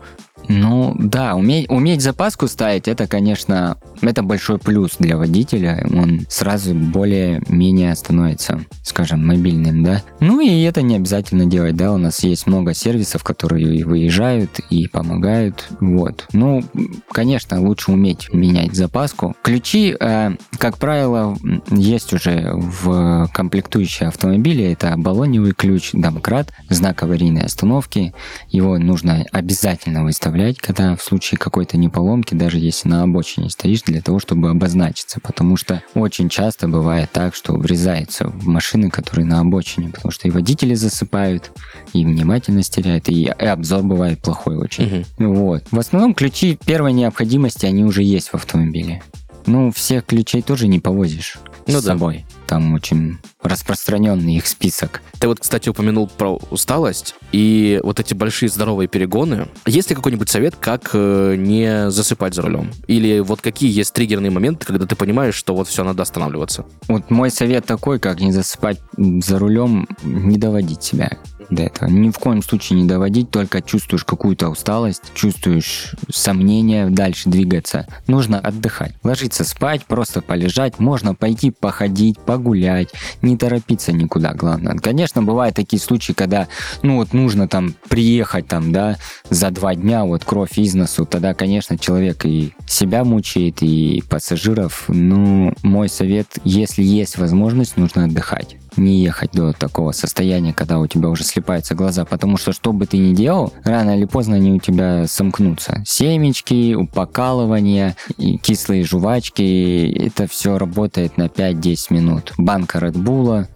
Ну, 0.49 0.95
да, 0.99 1.35
уметь, 1.35 1.69
уметь 1.71 2.03
запаску 2.03 2.47
ставить, 2.47 2.89
это, 2.89 3.07
конечно, 3.07 3.79
это 4.03 4.23
большой 4.23 4.59
плюс 4.59 4.97
для 4.99 5.17
водителя. 5.17 5.87
Он 5.93 6.27
сразу 6.29 6.75
более-менее 6.75 7.95
становится, 7.97 8.61
скажем, 8.83 9.27
мобильным, 9.27 9.83
да. 9.83 10.03
Ну, 10.27 10.41
и 10.41 10.63
это 10.63 10.83
не 10.83 10.97
обязательно 10.97 11.47
делать, 11.47 11.77
да. 11.77 11.93
У 11.93 11.99
нас 11.99 12.25
есть 12.25 12.49
много 12.49 12.75
сервисов, 12.75 13.23
которые 13.23 13.85
выезжают 13.85 14.59
и 14.71 14.89
помогают. 14.89 15.69
Вот. 15.79 16.27
Ну, 16.33 16.65
конечно, 17.13 17.61
лучше 17.61 17.93
уметь 17.93 18.33
менять 18.33 18.75
запаску. 18.75 19.37
Ключи, 19.43 19.95
э, 19.99 20.33
как 20.59 20.79
правило, 20.79 21.37
есть 21.71 22.13
уже 22.13 22.51
в 22.55 23.31
комплектующей 23.33 24.09
автомобиле. 24.09 24.73
Это 24.73 24.97
баллоневый 24.97 25.53
ключ, 25.53 25.91
домкрат, 25.93 26.53
знак 26.71 27.05
аварийной 27.05 27.43
остановки. 27.43 28.13
Его 28.49 28.79
нужно 28.79 29.27
обязательно 29.31 30.03
выставлять, 30.03 30.59
когда 30.59 30.97
в 30.97 31.03
случае 31.05 31.39
какой-то 31.39 31.77
неполомки, 31.77 32.35
даже 32.35 32.59
если 32.59 32.89
на 32.89 33.05
обочине 33.05 33.49
стоишь, 33.49 33.83
для 33.83 34.03
того, 34.03 34.19
чтобы 34.19 34.51
обозначиться. 34.51 35.21
Потому 35.21 35.57
что 35.57 35.85
очень 35.95 36.29
часто 36.29 36.67
бывает 36.67 37.13
так, 37.13 37.37
что 37.37 37.53
врезается 37.53 38.27
в 38.27 38.49
машины, 38.49 38.91
которые 38.91 39.25
на 39.25 39.39
обочине, 39.39 39.91
потому 39.91 40.06
что 40.11 40.29
и 40.29 40.31
водители 40.31 40.75
засыпают, 40.75 41.53
и 41.93 42.05
внимательность 42.05 42.75
теряют, 42.75 43.09
и, 43.09 43.25
и 43.25 43.27
обзор 43.29 43.83
бывает 43.83 44.21
плохой 44.21 44.57
очень. 44.57 45.07
Угу. 45.19 45.35
Вот. 45.35 45.65
В 45.71 45.79
основном 45.79 46.15
ключи 46.15 46.59
первой 46.65 46.93
необходимости, 46.93 47.67
они 47.67 47.85
уже 47.85 48.03
есть 48.03 48.29
в 48.29 48.35
автомобиле. 48.35 49.03
Ну, 49.47 49.71
всех 49.71 50.07
ключей 50.07 50.43
тоже 50.43 50.67
не 50.67 50.81
повозишь 50.81 51.39
ну, 51.67 51.81
с 51.81 51.83
да. 51.85 51.93
собой. 51.93 52.25
Там 52.47 52.75
очень 52.75 53.19
распространенный 53.43 54.37
их 54.37 54.47
список. 54.47 55.03
Ты 55.19 55.29
вот, 55.29 55.41
кстати, 55.41 55.69
упомянул 55.69 56.09
про 56.09 56.39
усталость 56.51 57.15
и 57.33 57.81
вот 57.83 58.01
эти 58.01 58.15
большие 58.15 58.49
здоровые 58.49 58.89
перегоны. 58.89 59.49
Есть 59.67 59.91
ли 59.91 59.97
какой-нибудь 59.97 60.29
совет, 60.29 60.57
как 60.57 60.91
э, 60.93 61.37
не 61.37 61.91
засыпать 61.91 62.35
за 62.35 62.43
рулем? 62.43 62.71
Или 62.87 63.21
вот 63.21 63.41
какие 63.41 63.71
есть 63.71 63.93
триггерные 63.95 64.31
моменты, 64.31 64.67
когда 64.67 64.87
ты 64.87 64.97
понимаешь, 64.97 65.35
что 65.35 65.55
вот 65.55 65.69
все, 65.69 65.85
надо 65.85 66.03
останавливаться? 66.03 66.67
Вот 66.89 67.11
мой 67.11 67.31
совет 67.31 67.67
такой, 67.67 67.99
как 67.99 68.21
не 68.21 68.33
засыпать 68.33 68.79
за 68.97 69.39
рулем, 69.39 69.89
не 70.03 70.39
доводить 70.39 70.83
себя 70.83 71.19
до 71.51 71.63
этого. 71.63 71.89
Ни 71.89 72.11
в 72.11 72.19
коем 72.19 72.43
случае 72.43 72.81
не 72.81 72.89
доводить, 72.89 73.31
только 73.31 73.63
чувствуешь 73.63 74.05
какую-то 74.05 74.49
усталость, 74.49 75.03
чувствуешь 75.15 75.95
сомнения 76.11 76.89
дальше 76.89 77.29
двигаться. 77.29 77.87
Нужно 78.07 78.39
отдыхать. 78.39 78.95
Ложиться 79.03 79.45
спать, 79.45 79.85
просто 79.87 80.23
полежать. 80.23 80.79
Можно 80.79 81.15
пойти 81.15 81.51
походить, 81.51 82.19
погулять, 82.37 82.91
не 83.23 83.37
торопиться 83.37 83.93
никуда, 83.93 84.35
главное. 84.35 84.77
Конечно, 84.77 85.23
бывают 85.23 85.57
такие 85.57 85.81
случаи, 85.81 86.13
когда, 86.13 86.49
ну 86.83 86.97
вот 86.97 87.15
нужно 87.15 87.49
там 87.49 87.75
приехать 87.89 88.47
там, 88.47 88.73
да, 88.73 88.99
за 89.31 89.51
два 89.51 89.75
дня, 89.75 90.05
вот 90.05 90.25
кровь 90.25 90.59
из 90.59 90.75
носу, 90.75 91.07
тогда, 91.07 91.33
конечно, 91.33 91.79
человек 91.79 92.27
и 92.27 92.53
себя 92.67 93.05
мучает, 93.05 93.63
и 93.63 94.05
пассажиров. 94.09 94.85
Ну, 94.89 95.55
мой 95.63 95.89
совет, 95.89 96.27
если 96.45 96.83
есть 96.83 97.17
возможность, 97.17 97.79
нужно 97.79 98.05
отдыхать 98.05 98.57
не 98.77 99.01
ехать 99.01 99.33
до 99.33 99.53
такого 99.53 99.93
состояния, 99.93 100.53
когда 100.53 100.79
у 100.79 100.87
тебя 100.87 101.09
уже 101.09 101.25
слепаются 101.25 101.75
глаза, 101.75 102.05
потому 102.05 102.37
что 102.37 102.53
что 102.53 102.73
бы 102.73 102.87
ты 102.87 102.99
ни 102.99 103.15
делал, 103.15 103.53
рано 103.65 103.97
или 103.97 104.05
поздно 104.05 104.37
они 104.37 104.53
у 104.53 104.59
тебя 104.59 105.07
сомкнутся. 105.07 105.83
Семечки, 105.87 106.87
покалывание, 106.95 107.97
кислые 108.43 108.85
жвачки, 108.85 109.91
это 110.07 110.27
все 110.27 110.59
работает 110.59 111.17
на 111.17 111.27
5-10 111.27 111.77
минут. 111.91 112.33
Банка 112.39 112.79
Редбула, 112.79 113.49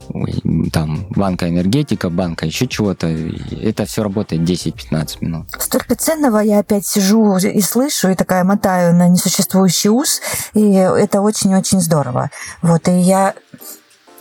там 0.73 1.07
банка 1.11 1.49
энергетика, 1.49 2.11
банка 2.11 2.47
еще 2.47 2.67
чего-то, 2.67 3.07
это 3.07 3.85
все 3.87 4.03
работает 4.03 4.43
10-15 4.43 5.19
минут. 5.21 5.47
Столько 5.59 5.95
ценного 5.95 6.39
я 6.39 6.61
опять 6.61 6.87
сижу 6.87 7.37
и 7.37 7.61
слышу, 7.61 8.11
и 8.11 8.15
такая 8.15 8.45
мотаю 8.45 8.95
на 8.95 9.09
несуществующий 9.09 9.91
ус, 9.91 10.21
и 10.55 10.73
это 10.73 11.21
очень-очень 11.21 11.81
здорово. 11.81 12.31
Вот, 12.63 12.89
и 12.89 12.93
я 12.93 13.35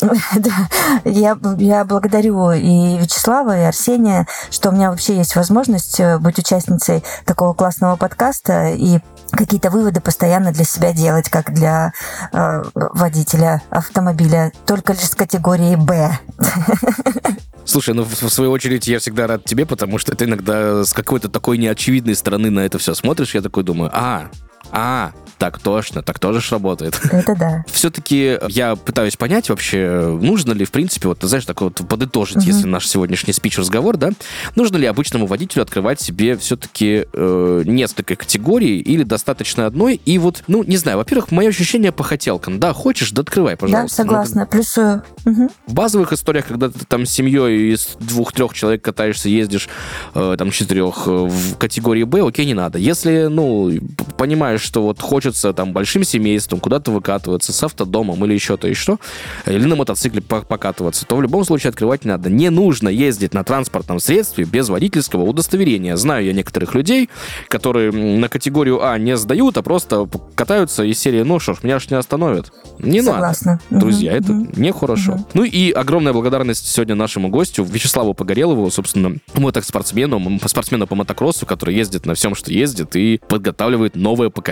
Да, 0.35 0.69
я, 1.05 1.37
я 1.57 1.85
благодарю 1.85 2.51
и 2.51 2.97
Вячеслава, 2.97 3.57
и 3.57 3.63
Арсения, 3.63 4.27
что 4.49 4.69
у 4.69 4.71
меня 4.71 4.91
вообще 4.91 5.17
есть 5.17 5.35
возможность 5.35 5.99
э, 5.99 6.17
быть 6.19 6.39
участницей 6.39 7.03
такого 7.25 7.53
классного 7.53 7.95
подкаста 7.95 8.69
и 8.69 8.99
какие-то 9.31 9.69
выводы 9.69 9.99
постоянно 9.99 10.51
для 10.51 10.63
себя 10.63 10.93
делать, 10.93 11.29
как 11.29 11.53
для 11.53 11.93
э, 12.31 12.63
водителя 12.73 13.61
автомобиля, 13.69 14.51
только 14.65 14.93
лишь 14.93 15.09
с 15.09 15.15
категории 15.15 15.75
Б. 15.75 16.17
Слушай, 17.65 17.93
ну 17.93 18.03
в 18.03 18.29
свою 18.29 18.51
очередь 18.51 18.87
я 18.87 18.99
всегда 18.99 19.27
рад 19.27 19.45
тебе, 19.45 19.65
потому 19.65 19.99
что 19.99 20.15
ты 20.15 20.25
иногда 20.25 20.83
с 20.83 20.93
какой-то 20.93 21.29
такой 21.29 21.57
неочевидной 21.57 22.15
стороны 22.15 22.49
на 22.49 22.61
это 22.61 22.79
все 22.79 22.95
смотришь, 22.95 23.35
я 23.35 23.41
такой 23.41 23.63
думаю, 23.63 23.91
а, 23.93 24.29
а, 24.71 25.11
так 25.39 25.57
точно, 25.57 26.03
так 26.03 26.19
тоже 26.19 26.41
ж 26.41 26.51
работает. 26.51 26.99
Это 27.11 27.35
да. 27.35 27.65
Все-таки 27.71 28.37
я 28.49 28.75
пытаюсь 28.75 29.15
понять 29.15 29.49
вообще, 29.49 30.17
нужно 30.21 30.51
ли, 30.51 30.65
в 30.65 30.71
принципе, 30.71 31.07
вот, 31.07 31.19
ты 31.19 31.27
знаешь, 31.27 31.45
так 31.45 31.61
вот 31.61 31.81
подытожить, 31.87 32.37
угу. 32.37 32.45
если 32.45 32.67
наш 32.67 32.85
сегодняшний 32.87 33.33
спич-разговор, 33.33 33.97
да, 33.97 34.11
нужно 34.55 34.77
ли 34.77 34.85
обычному 34.85 35.25
водителю 35.25 35.63
открывать 35.63 36.01
себе 36.01 36.37
все-таки 36.37 37.05
э, 37.11 37.63
несколько 37.65 38.17
категорий 38.17 38.79
или 38.79 39.03
достаточно 39.03 39.65
одной? 39.65 40.01
И 40.05 40.17
вот, 40.17 40.43
ну, 40.47 40.63
не 40.63 40.75
знаю, 40.75 40.97
во-первых, 40.97 41.31
мое 41.31 41.49
ощущение 41.49 41.93
по 41.93 42.03
хотелкам. 42.03 42.59
Да, 42.59 42.73
хочешь, 42.73 43.11
да 43.11 43.21
открывай, 43.21 43.55
пожалуйста. 43.55 43.97
Да, 43.97 44.03
согласна, 44.03 44.41
ну, 44.41 44.47
плюсую. 44.47 45.03
Угу. 45.25 45.51
В 45.67 45.73
базовых 45.73 46.11
историях, 46.11 46.47
когда 46.47 46.69
ты 46.69 46.85
там 46.85 47.05
с 47.05 47.11
семьей 47.11 47.73
из 47.73 47.95
двух-трех 47.99 48.53
человек 48.53 48.83
катаешься, 48.83 49.29
ездишь, 49.29 49.69
э, 50.15 50.35
там, 50.37 50.51
четырех 50.51 51.03
э, 51.07 51.11
в 51.11 51.55
категории 51.57 52.03
Б, 52.03 52.27
окей, 52.27 52.45
не 52.45 52.53
надо. 52.53 52.77
Если, 52.77 53.27
ну, 53.27 53.71
понимаешь, 54.17 54.58
что 54.59 54.83
вот 54.83 55.01
хочется 55.01 55.53
там 55.53 55.73
большим 55.73 56.03
семейством 56.03 56.59
куда-то 56.59 56.91
выкатываться 56.91 57.53
с 57.53 57.63
автодомом 57.63 58.23
или 58.25 58.33
еще 58.33 58.57
то 58.57 58.67
и 58.67 58.73
что, 58.73 58.99
или 59.45 59.65
на 59.65 59.75
мотоцикле 59.75 60.21
покатываться, 60.21 61.05
то 61.05 61.15
в 61.15 61.21
любом 61.21 61.45
случае 61.45 61.69
открывать 61.69 62.05
не 62.05 62.11
надо. 62.11 62.29
Не 62.29 62.49
нужно 62.49 62.89
ездить 62.89 63.33
на 63.33 63.43
транспортном 63.43 63.99
средстве 63.99 64.45
без 64.45 64.69
водительского 64.69 65.23
удостоверения. 65.23 65.95
Знаю 65.95 66.25
я 66.25 66.33
некоторых 66.33 66.75
людей, 66.75 67.09
которые 67.47 67.91
на 67.91 68.29
категорию 68.29 68.83
А 68.85 68.97
не 68.97 69.17
сдают, 69.17 69.57
а 69.57 69.61
просто 69.61 70.07
катаются 70.35 70.83
из 70.83 70.99
серии 70.99 71.23
«Ну 71.23 71.39
что 71.39 71.53
ж, 71.53 71.63
меня 71.63 71.79
ж 71.79 71.89
не 71.89 71.97
остановят». 71.97 72.51
Не 72.79 73.01
Согласна. 73.01 73.59
надо. 73.69 73.85
Друзья, 73.85 74.11
угу, 74.13 74.19
это 74.23 74.31
угу. 74.33 74.47
нехорошо. 74.55 75.13
Угу. 75.13 75.25
Ну 75.33 75.43
и 75.43 75.71
огромная 75.71 76.13
благодарность 76.13 76.67
сегодня 76.67 76.95
нашему 76.95 77.29
гостю 77.29 77.63
Вячеславу 77.63 78.13
Погорелову, 78.13 78.69
собственно, 78.71 79.17
мотоспортсмену, 79.35 80.39
спортсмену 80.45 80.87
по 80.87 80.95
мотокроссу, 80.95 81.45
который 81.45 81.75
ездит 81.75 82.05
на 82.05 82.13
всем, 82.13 82.35
что 82.35 82.51
ездит, 82.51 82.95
и 82.95 83.19
подготавливает 83.27 83.95
новое 83.95 84.29
поколение 84.29 84.48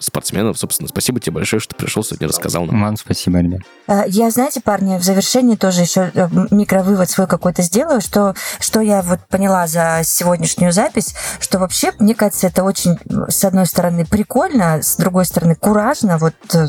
спортсменов. 0.00 0.58
Собственно, 0.58 0.88
спасибо 0.88 1.20
тебе 1.20 1.34
большое, 1.34 1.60
что 1.60 1.74
пришел 1.74 2.02
сегодня, 2.02 2.28
рассказал 2.28 2.64
нам. 2.64 2.82
Вам 2.82 2.96
спасибо, 2.96 3.38
ребят. 3.38 3.60
Э, 3.86 4.02
я, 4.06 4.30
знаете, 4.30 4.60
парни, 4.60 4.98
в 4.98 5.02
завершении 5.02 5.56
тоже 5.56 5.82
еще 5.82 6.10
э, 6.14 6.28
микровывод 6.50 7.10
свой 7.10 7.26
какой-то 7.26 7.62
сделаю, 7.62 8.00
что, 8.00 8.34
что 8.60 8.80
я 8.80 9.02
вот 9.02 9.20
поняла 9.28 9.66
за 9.66 10.00
сегодняшнюю 10.04 10.72
запись, 10.72 11.14
что 11.40 11.58
вообще, 11.58 11.92
мне 11.98 12.14
кажется, 12.14 12.46
это 12.46 12.64
очень, 12.64 12.98
с 13.28 13.44
одной 13.44 13.66
стороны, 13.66 14.04
прикольно, 14.04 14.82
с 14.82 14.96
другой 14.96 15.24
стороны, 15.24 15.54
куражно 15.54 16.18
вот 16.18 16.34
э, 16.54 16.66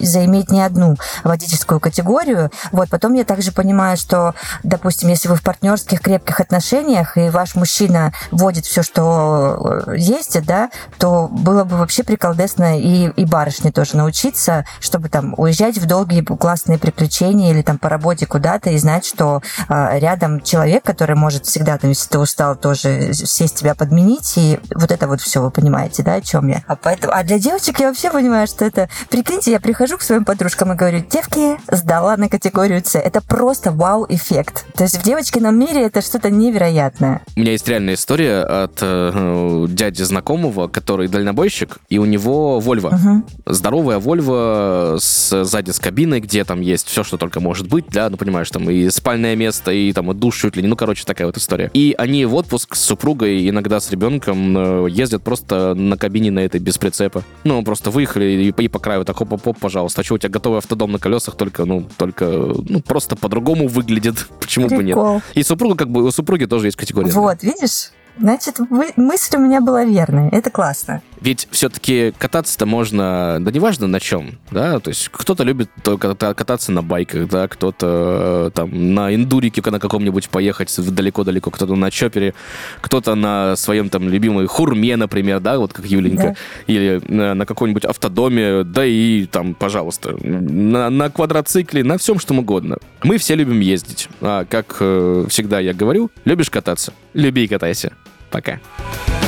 заиметь 0.00 0.50
не 0.50 0.62
одну 0.62 0.96
водительскую 1.24 1.80
категорию. 1.80 2.50
Вот, 2.72 2.88
потом 2.88 3.14
я 3.14 3.24
также 3.24 3.52
понимаю, 3.52 3.96
что, 3.96 4.34
допустим, 4.62 5.08
если 5.08 5.28
вы 5.28 5.36
в 5.36 5.42
партнерских 5.42 6.00
крепких 6.00 6.40
отношениях, 6.40 7.16
и 7.16 7.28
ваш 7.28 7.54
мужчина 7.54 8.12
вводит 8.30 8.64
все, 8.64 8.82
что 8.82 9.84
есть, 9.94 10.42
да, 10.44 10.70
то 10.98 11.28
было 11.28 11.64
бы 11.64 11.76
вообще 11.76 12.02
приколдесно 12.06 12.80
и, 12.80 13.10
и 13.10 13.24
барышне 13.24 13.72
тоже 13.72 13.96
научиться, 13.96 14.64
чтобы 14.80 15.08
там 15.08 15.34
уезжать 15.36 15.78
в 15.78 15.86
долгие 15.86 16.22
классные 16.22 16.78
приключения 16.78 17.50
или 17.50 17.62
там 17.62 17.78
по 17.78 17.88
работе 17.88 18.26
куда-то 18.26 18.70
и 18.70 18.78
знать, 18.78 19.04
что 19.04 19.42
э, 19.68 19.98
рядом 19.98 20.40
человек, 20.40 20.84
который 20.84 21.16
может 21.16 21.46
всегда, 21.46 21.78
там, 21.78 21.90
если 21.90 22.08
ты 22.08 22.18
устал, 22.18 22.56
тоже 22.56 23.12
сесть 23.12 23.56
тебя 23.56 23.74
подменить, 23.74 24.34
и 24.36 24.58
вот 24.74 24.90
это 24.90 25.06
вот 25.08 25.20
все, 25.20 25.42
вы 25.42 25.50
понимаете, 25.50 26.02
да, 26.02 26.14
о 26.14 26.20
чем 26.20 26.48
я. 26.48 26.62
А, 26.66 26.76
поэтому, 26.76 27.12
а 27.14 27.22
для 27.24 27.38
девочек 27.38 27.80
я 27.80 27.88
вообще 27.88 28.10
понимаю, 28.10 28.46
что 28.46 28.64
это... 28.64 28.88
Прикиньте, 29.10 29.50
я 29.50 29.60
прихожу 29.60 29.98
к 29.98 30.02
своим 30.02 30.24
подружкам 30.24 30.72
и 30.72 30.76
говорю, 30.76 31.04
девки, 31.10 31.56
сдала 31.70 32.16
на 32.16 32.28
категорию 32.28 32.82
С. 32.84 32.98
Это 32.98 33.20
просто 33.20 33.72
вау-эффект. 33.72 34.66
То 34.74 34.84
есть 34.84 34.98
в 34.98 35.02
девочкином 35.02 35.58
мире 35.58 35.84
это 35.84 36.00
что-то 36.02 36.30
невероятное. 36.30 37.22
У 37.36 37.40
меня 37.40 37.52
есть 37.52 37.68
реальная 37.68 37.94
история 37.94 38.42
от 38.42 38.78
э, 38.80 39.66
дяди 39.68 40.02
знакомого, 40.02 40.68
который 40.68 41.08
дальнобойщик, 41.08 41.78
у 41.98 42.04
него 42.04 42.60
Вольво. 42.60 42.88
Угу. 42.88 43.52
Здоровая 43.54 43.98
Вольво 43.98 44.96
с, 44.98 45.44
сзади 45.44 45.70
с 45.70 45.78
кабиной, 45.78 46.20
где 46.20 46.44
там 46.44 46.60
есть 46.60 46.88
все, 46.88 47.04
что 47.04 47.16
только 47.16 47.40
может 47.40 47.68
быть, 47.68 47.86
да, 47.90 48.10
ну 48.10 48.16
понимаешь, 48.16 48.50
там 48.50 48.68
и 48.70 48.88
спальное 48.90 49.36
место, 49.36 49.70
и 49.70 49.92
там 49.92 50.10
и 50.10 50.14
душ 50.14 50.40
чуть 50.40 50.56
ли 50.56 50.62
не, 50.62 50.68
ну 50.68 50.76
короче, 50.76 51.04
такая 51.04 51.26
вот 51.26 51.36
история. 51.36 51.70
И 51.74 51.94
они 51.96 52.24
в 52.24 52.34
отпуск 52.34 52.74
с 52.74 52.80
супругой, 52.80 53.48
иногда 53.48 53.80
с 53.80 53.90
ребенком, 53.90 54.86
э, 54.86 54.90
ездят 54.90 55.22
просто 55.22 55.74
на 55.74 55.96
кабине 55.96 56.30
на 56.30 56.40
этой 56.40 56.60
без 56.60 56.78
прицепа. 56.78 57.22
Ну, 57.44 57.62
просто 57.62 57.90
выехали 57.90 58.24
и, 58.24 58.62
и 58.62 58.68
по 58.68 58.78
краю 58.78 59.04
так 59.04 59.16
хоп-хоп, 59.16 59.58
пожалуйста. 59.58 60.00
А 60.00 60.04
что, 60.04 60.14
у 60.14 60.18
тебя 60.18 60.30
готовый 60.30 60.58
автодом 60.58 60.92
на 60.92 60.98
колесах, 60.98 61.36
только, 61.36 61.64
ну, 61.64 61.86
только, 61.96 62.26
ну, 62.26 62.80
просто 62.80 63.16
по-другому 63.16 63.68
выглядит. 63.68 64.26
Почему 64.40 64.68
Прикол. 64.68 64.78
бы 64.78 64.84
нет? 64.84 65.22
И 65.34 65.42
супруга, 65.42 65.76
как 65.76 65.90
бы, 65.90 66.04
у 66.04 66.10
супруги 66.10 66.44
тоже 66.44 66.66
есть 66.66 66.76
категория. 66.76 67.10
Вот, 67.10 67.42
видишь? 67.42 67.90
Значит, 68.18 68.58
мысль 68.96 69.36
у 69.36 69.40
меня 69.40 69.60
была 69.60 69.84
верная. 69.84 70.30
Это 70.30 70.50
классно. 70.50 71.02
Ведь 71.20 71.48
все-таки 71.50 72.12
кататься-то 72.18 72.66
можно, 72.66 73.38
да 73.40 73.50
неважно 73.50 73.86
на 73.86 74.00
чем, 74.00 74.38
да, 74.50 74.78
то 74.80 74.90
есть 74.90 75.08
кто-то 75.10 75.44
любит 75.44 75.70
кататься 75.82 76.72
на 76.72 76.82
байках, 76.82 77.28
да, 77.28 77.48
кто-то 77.48 78.48
э, 78.48 78.50
там 78.54 78.94
на 78.94 79.14
индурике 79.14 79.62
на 79.70 79.80
каком-нибудь 79.80 80.28
поехать 80.28 80.72
далеко-далеко, 80.76 81.50
кто-то 81.50 81.74
на 81.74 81.90
чопере, 81.90 82.34
кто-то 82.80 83.14
на 83.14 83.56
своем 83.56 83.88
там 83.88 84.08
любимой 84.08 84.46
хурме, 84.46 84.96
например, 84.96 85.40
да, 85.40 85.58
вот 85.58 85.72
как 85.72 85.86
Юленька, 85.86 86.22
да. 86.22 86.34
или 86.66 87.00
на, 87.08 87.34
на 87.34 87.46
каком-нибудь 87.46 87.84
автодоме, 87.84 88.62
да 88.62 88.84
и 88.84 89.26
там, 89.26 89.54
пожалуйста, 89.54 90.16
на, 90.22 90.90
на 90.90 91.10
квадроцикле, 91.10 91.82
на 91.82 91.96
всем, 91.98 92.18
что 92.18 92.34
угодно. 92.34 92.76
Мы 93.02 93.16
все 93.18 93.34
любим 93.34 93.60
ездить, 93.60 94.08
а 94.20 94.44
как 94.44 94.76
э, 94.80 95.26
всегда 95.28 95.60
я 95.60 95.72
говорю, 95.72 96.10
любишь 96.24 96.50
кататься, 96.50 96.92
люби 97.14 97.44
и 97.44 97.48
катайся. 97.48 97.92
Пока. 98.36 98.60
Пока. 98.76 99.25